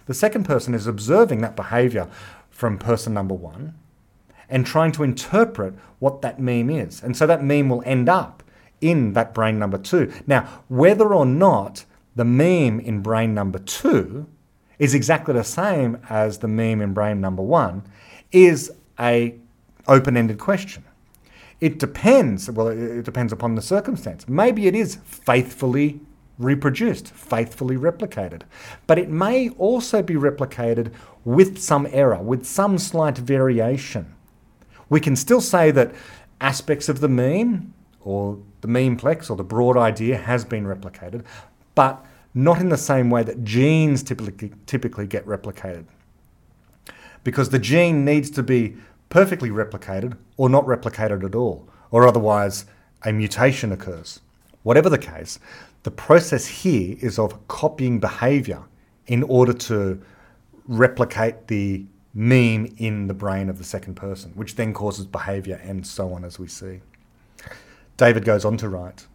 [0.06, 2.08] The second person is observing that behavior
[2.48, 3.74] from person number one,
[4.48, 7.02] and trying to interpret what that meme is.
[7.02, 8.42] And so that meme will end up
[8.80, 10.10] in that brain number two.
[10.26, 11.84] Now, whether or not
[12.16, 14.26] the meme in brain number two
[14.78, 17.82] is exactly the same as the meme in brain number one
[18.30, 19.34] is a
[19.88, 20.84] open-ended question.
[21.60, 24.28] It depends, well, it depends upon the circumstance.
[24.28, 26.00] Maybe it is faithfully
[26.38, 28.42] reproduced, faithfully replicated.
[28.86, 30.92] But it may also be replicated
[31.24, 34.14] with some error, with some slight variation.
[34.88, 35.92] We can still say that
[36.40, 41.24] aspects of the meme or the memeplex or the broad idea has been replicated,
[41.74, 42.04] but
[42.34, 45.84] not in the same way that genes typically, typically get replicated.
[47.24, 48.76] Because the gene needs to be
[49.08, 52.66] perfectly replicated or not replicated at all, or otherwise
[53.04, 54.20] a mutation occurs.
[54.62, 55.38] Whatever the case,
[55.84, 58.62] the process here is of copying behavior
[59.06, 60.00] in order to
[60.66, 65.86] replicate the meme in the brain of the second person, which then causes behavior and
[65.86, 66.80] so on, as we see.
[67.96, 69.06] David goes on to write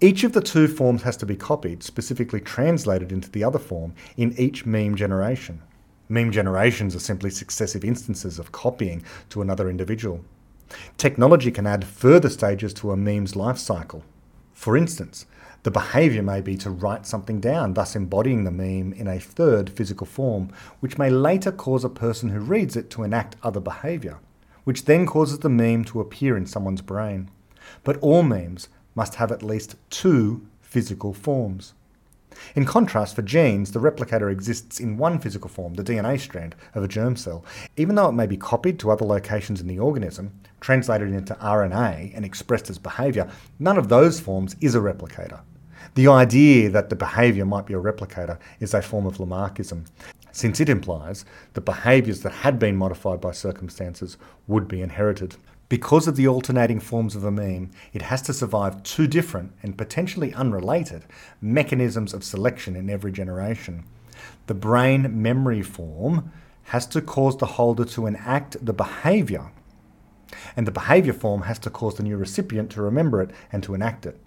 [0.00, 3.94] Each of the two forms has to be copied, specifically translated into the other form,
[4.16, 5.62] in each meme generation.
[6.08, 10.24] Meme generations are simply successive instances of copying to another individual.
[10.98, 14.04] Technology can add further stages to a meme's life cycle.
[14.52, 15.26] For instance,
[15.64, 19.68] the behaviour may be to write something down, thus embodying the meme in a third
[19.70, 24.18] physical form, which may later cause a person who reads it to enact other behaviour,
[24.62, 27.30] which then causes the meme to appear in someone's brain.
[27.82, 31.74] But all memes must have at least two physical forms.
[32.54, 36.82] In contrast, for genes, the replicator exists in one physical form, the DNA strand of
[36.82, 37.44] a germ cell.
[37.76, 42.14] Even though it may be copied to other locations in the organism, translated into RNA,
[42.14, 43.28] and expressed as behaviour,
[43.58, 45.40] none of those forms is a replicator.
[45.94, 49.86] The idea that the behaviour might be a replicator is a form of Lamarckism,
[50.32, 51.24] since it implies
[51.54, 55.36] that behaviours that had been modified by circumstances would be inherited.
[55.68, 59.76] Because of the alternating forms of a meme, it has to survive two different and
[59.76, 61.04] potentially unrelated
[61.40, 63.84] mechanisms of selection in every generation.
[64.46, 66.30] The brain memory form
[66.64, 69.50] has to cause the holder to enact the behaviour,
[70.56, 73.74] and the behaviour form has to cause the new recipient to remember it and to
[73.74, 74.20] enact it.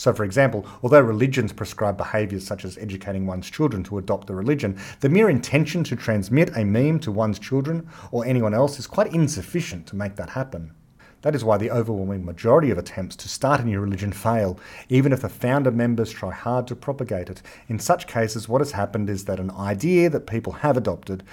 [0.00, 4.34] So, for example, although religions prescribe behaviours such as educating one's children to adopt the
[4.34, 8.86] religion, the mere intention to transmit a meme to one's children or anyone else is
[8.86, 10.72] quite insufficient to make that happen.
[11.20, 15.12] That is why the overwhelming majority of attempts to start a new religion fail, even
[15.12, 17.42] if the founder members try hard to propagate it.
[17.68, 21.24] In such cases, what has happened is that an idea that people have adopted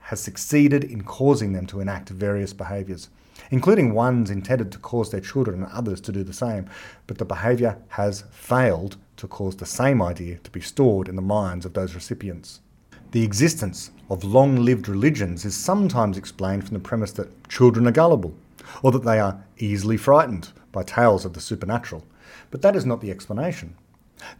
[0.00, 3.08] has succeeded in causing them to enact various behaviours
[3.50, 6.68] including ones intended to cause their children and others to do the same,
[7.06, 11.22] but the behaviour has failed to cause the same idea to be stored in the
[11.22, 12.60] minds of those recipients.
[13.12, 17.92] The existence of long lived religions is sometimes explained from the premise that children are
[17.92, 18.34] gullible,
[18.82, 22.04] or that they are easily frightened by tales of the supernatural.
[22.50, 23.74] But that is not the explanation.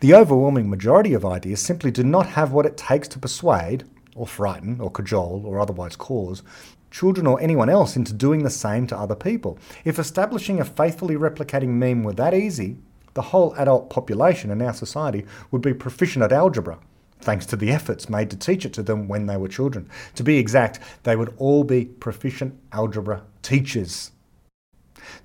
[0.00, 3.84] The overwhelming majority of ideas simply do not have what it takes to persuade,
[4.14, 6.42] or frighten, or cajole, or otherwise cause
[6.90, 9.58] children or anyone else into doing the same to other people.
[9.84, 12.78] If establishing a faithfully replicating meme were that easy,
[13.14, 16.78] the whole adult population in our society would be proficient at algebra,
[17.20, 19.88] thanks to the efforts made to teach it to them when they were children.
[20.14, 24.12] To be exact, they would all be proficient algebra teachers.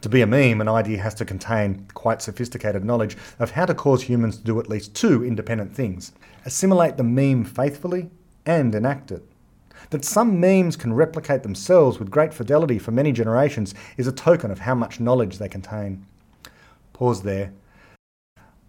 [0.02, 3.74] To be a meme, an idea has to contain quite sophisticated knowledge of how to
[3.74, 6.12] cause humans to do at least two independent things
[6.46, 8.10] assimilate the meme faithfully
[8.46, 9.24] and enact it.
[9.90, 14.52] That some memes can replicate themselves with great fidelity for many generations is a token
[14.52, 16.06] of how much knowledge they contain.
[16.94, 17.54] Pause there.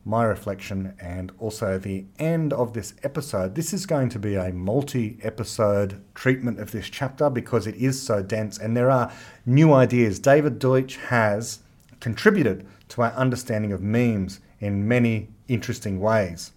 [0.05, 3.55] My reflection and also the end of this episode.
[3.55, 8.01] This is going to be a multi episode treatment of this chapter because it is
[8.01, 9.13] so dense and there are
[9.45, 10.21] new ideas.
[10.21, 11.61] David Deutsch has
[11.99, 16.53] contributed to our understanding of memes in many interesting ways.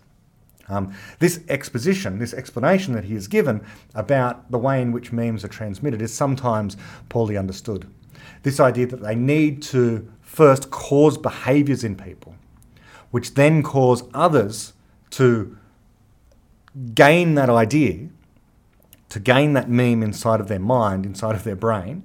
[0.69, 3.65] Um, this exposition, this explanation that he has given
[3.95, 6.77] about the way in which memes are transmitted is sometimes
[7.09, 7.87] poorly understood.
[8.43, 12.35] This idea that they need to first cause behaviours in people,
[13.11, 14.73] which then cause others
[15.11, 15.57] to
[16.93, 18.09] gain that idea,
[19.09, 22.03] to gain that meme inside of their mind, inside of their brain,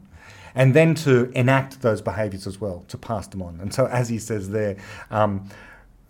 [0.54, 3.60] and then to enact those behaviours as well, to pass them on.
[3.60, 4.76] And so, as he says there,
[5.10, 5.48] um,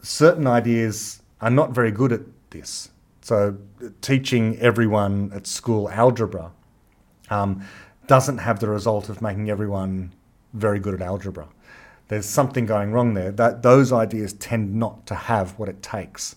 [0.02, 2.20] certain ideas are not very good at
[2.54, 2.88] this.
[3.20, 3.56] So,
[4.00, 6.52] teaching everyone at school algebra
[7.28, 7.62] um,
[8.06, 10.12] doesn't have the result of making everyone
[10.54, 11.48] very good at algebra.
[12.08, 13.32] There's something going wrong there.
[13.32, 16.36] That those ideas tend not to have what it takes.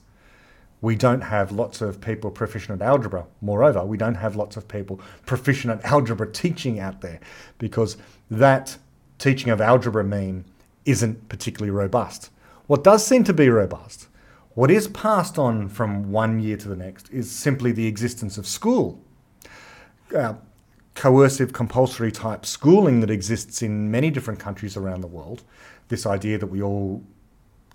[0.81, 3.25] we don't have lots of people proficient at algebra.
[3.41, 7.19] Moreover, we don't have lots of people proficient at algebra teaching out there
[7.57, 7.97] because
[8.29, 8.77] that
[9.17, 10.45] teaching of algebra meme
[10.85, 12.29] isn't particularly robust.
[12.67, 14.06] What does seem to be robust,
[14.57, 18.47] what is passed on from one year to the next, is simply the existence of
[18.47, 18.99] school.
[20.15, 20.33] Uh,
[20.95, 25.43] coercive, compulsory type schooling that exists in many different countries around the world.
[25.89, 27.03] This idea that we all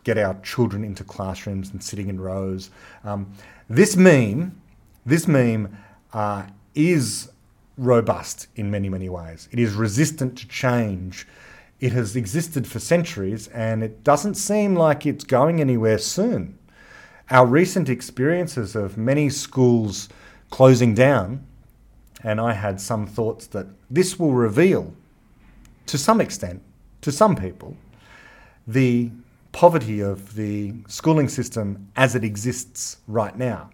[0.02, 2.70] get our children into classrooms and sitting in rows.
[3.04, 3.32] Um,
[3.70, 4.60] this meme,
[5.06, 5.78] this meme
[6.12, 7.30] uh, is
[7.78, 9.48] robust in many, many ways.
[9.52, 11.28] It is resistant to change.
[11.78, 16.58] It has existed for centuries and it doesn't seem like it's going anywhere soon.
[17.32, 20.10] Our recent experiences of many schools
[20.50, 21.46] closing down,
[22.22, 24.92] and I had some thoughts that this will reveal,
[25.86, 26.60] to some extent,
[27.00, 27.74] to some people,
[28.66, 29.10] the
[29.52, 33.70] poverty of the schooling system as it exists right now.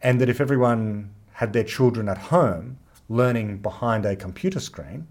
[0.00, 2.78] And that if everyone had their children at home
[3.10, 5.06] learning behind a computer screen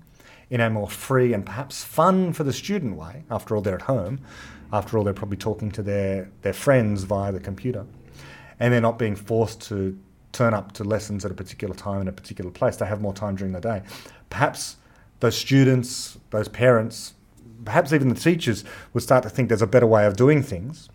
[0.49, 3.83] in a more free and perhaps fun for the student way, after all, they're at
[3.83, 4.19] home,
[4.71, 7.85] after all, they're probably talking to their, their friends via the computer,
[8.59, 9.97] and they're not being forced to
[10.31, 12.75] turn up to lessons at a particular time in a particular place.
[12.75, 13.81] They have more time during the day.
[14.29, 14.77] Perhaps
[15.19, 17.13] those students, those parents,
[17.65, 18.63] perhaps even the teachers
[18.93, 20.89] would start to think there's a better way of doing things.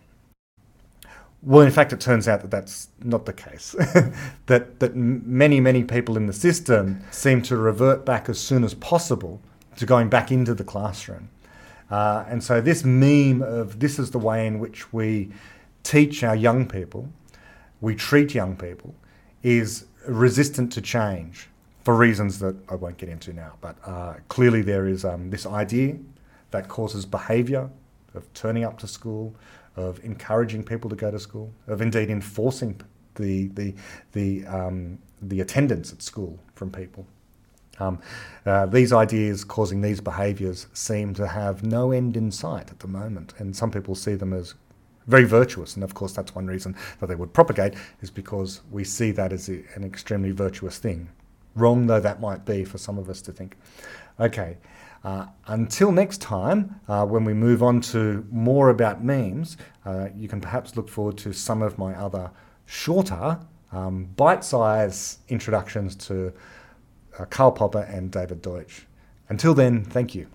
[1.41, 3.73] Well, in fact, it turns out that that's not the case.
[4.45, 8.73] that that many many people in the system seem to revert back as soon as
[8.73, 9.41] possible
[9.75, 11.29] to going back into the classroom.
[11.93, 15.29] Uh, and so this meme of this is the way in which we
[15.83, 17.07] teach our young people,
[17.81, 18.95] we treat young people,
[19.43, 21.49] is resistant to change
[21.83, 23.53] for reasons that I won't get into now.
[23.61, 25.95] But uh, clearly, there is um, this idea
[26.49, 27.69] that causes behaviour
[28.15, 29.35] of turning up to school,
[29.75, 32.81] of encouraging people to go to school, of indeed enforcing
[33.13, 33.75] the the
[34.13, 37.05] the um, the attendance at school from people.
[37.79, 37.99] Um,
[38.45, 42.87] uh, these ideas causing these behaviours seem to have no end in sight at the
[42.87, 44.53] moment, and some people see them as
[45.07, 45.75] very virtuous.
[45.75, 49.33] And of course, that's one reason that they would propagate is because we see that
[49.33, 51.09] as a, an extremely virtuous thing.
[51.55, 53.57] Wrong though that might be for some of us to think.
[54.19, 54.57] Okay,
[55.03, 60.27] uh, until next time, uh, when we move on to more about memes, uh, you
[60.27, 62.31] can perhaps look forward to some of my other
[62.65, 63.39] shorter,
[63.71, 66.31] um, bite sized introductions to
[67.17, 68.85] uh, Karl Popper and David Deutsch.
[69.29, 70.27] Until then, thank you.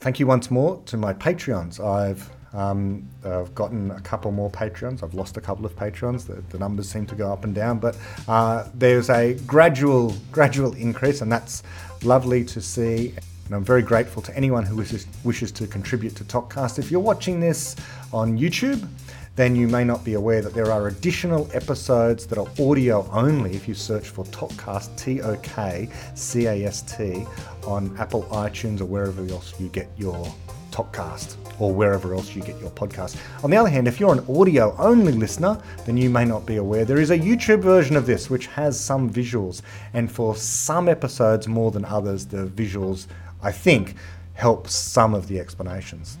[0.00, 1.78] Thank you once more to my Patreons.
[1.78, 5.02] I've um, I've gotten a couple more Patreons.
[5.02, 6.26] I've lost a couple of Patreons.
[6.26, 7.96] The, the numbers seem to go up and down, but
[8.28, 11.62] uh, there's a gradual, gradual increase, and that's
[12.02, 13.14] lovely to see.
[13.46, 16.78] And I'm very grateful to anyone who wishes, wishes to contribute to ToKCast.
[16.78, 17.74] If you're watching this
[18.12, 18.86] on YouTube,
[19.34, 23.54] then you may not be aware that there are additional episodes that are audio only
[23.54, 27.26] if you search for ToKCast, T O K C A S T,
[27.66, 30.34] on Apple iTunes or wherever else you get your
[30.70, 33.16] ToKCast or wherever else you get your podcast.
[33.44, 36.56] On the other hand, if you're an audio only listener, then you may not be
[36.56, 39.62] aware there is a YouTube version of this which has some visuals,
[39.94, 43.06] and for some episodes more than others, the visuals
[43.42, 43.96] I think,
[44.34, 46.16] help some of the explanations.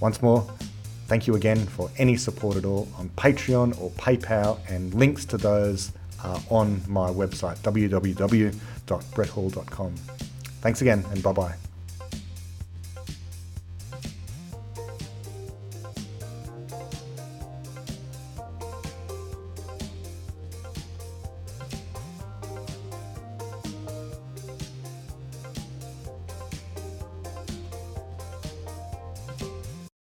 [0.00, 0.46] Once more,
[1.08, 5.36] thank you again for any support at all on Patreon or PayPal, and links to
[5.36, 5.92] those
[6.22, 9.94] are on my website, www.bretthall.com.
[10.60, 11.54] Thanks again, and bye bye.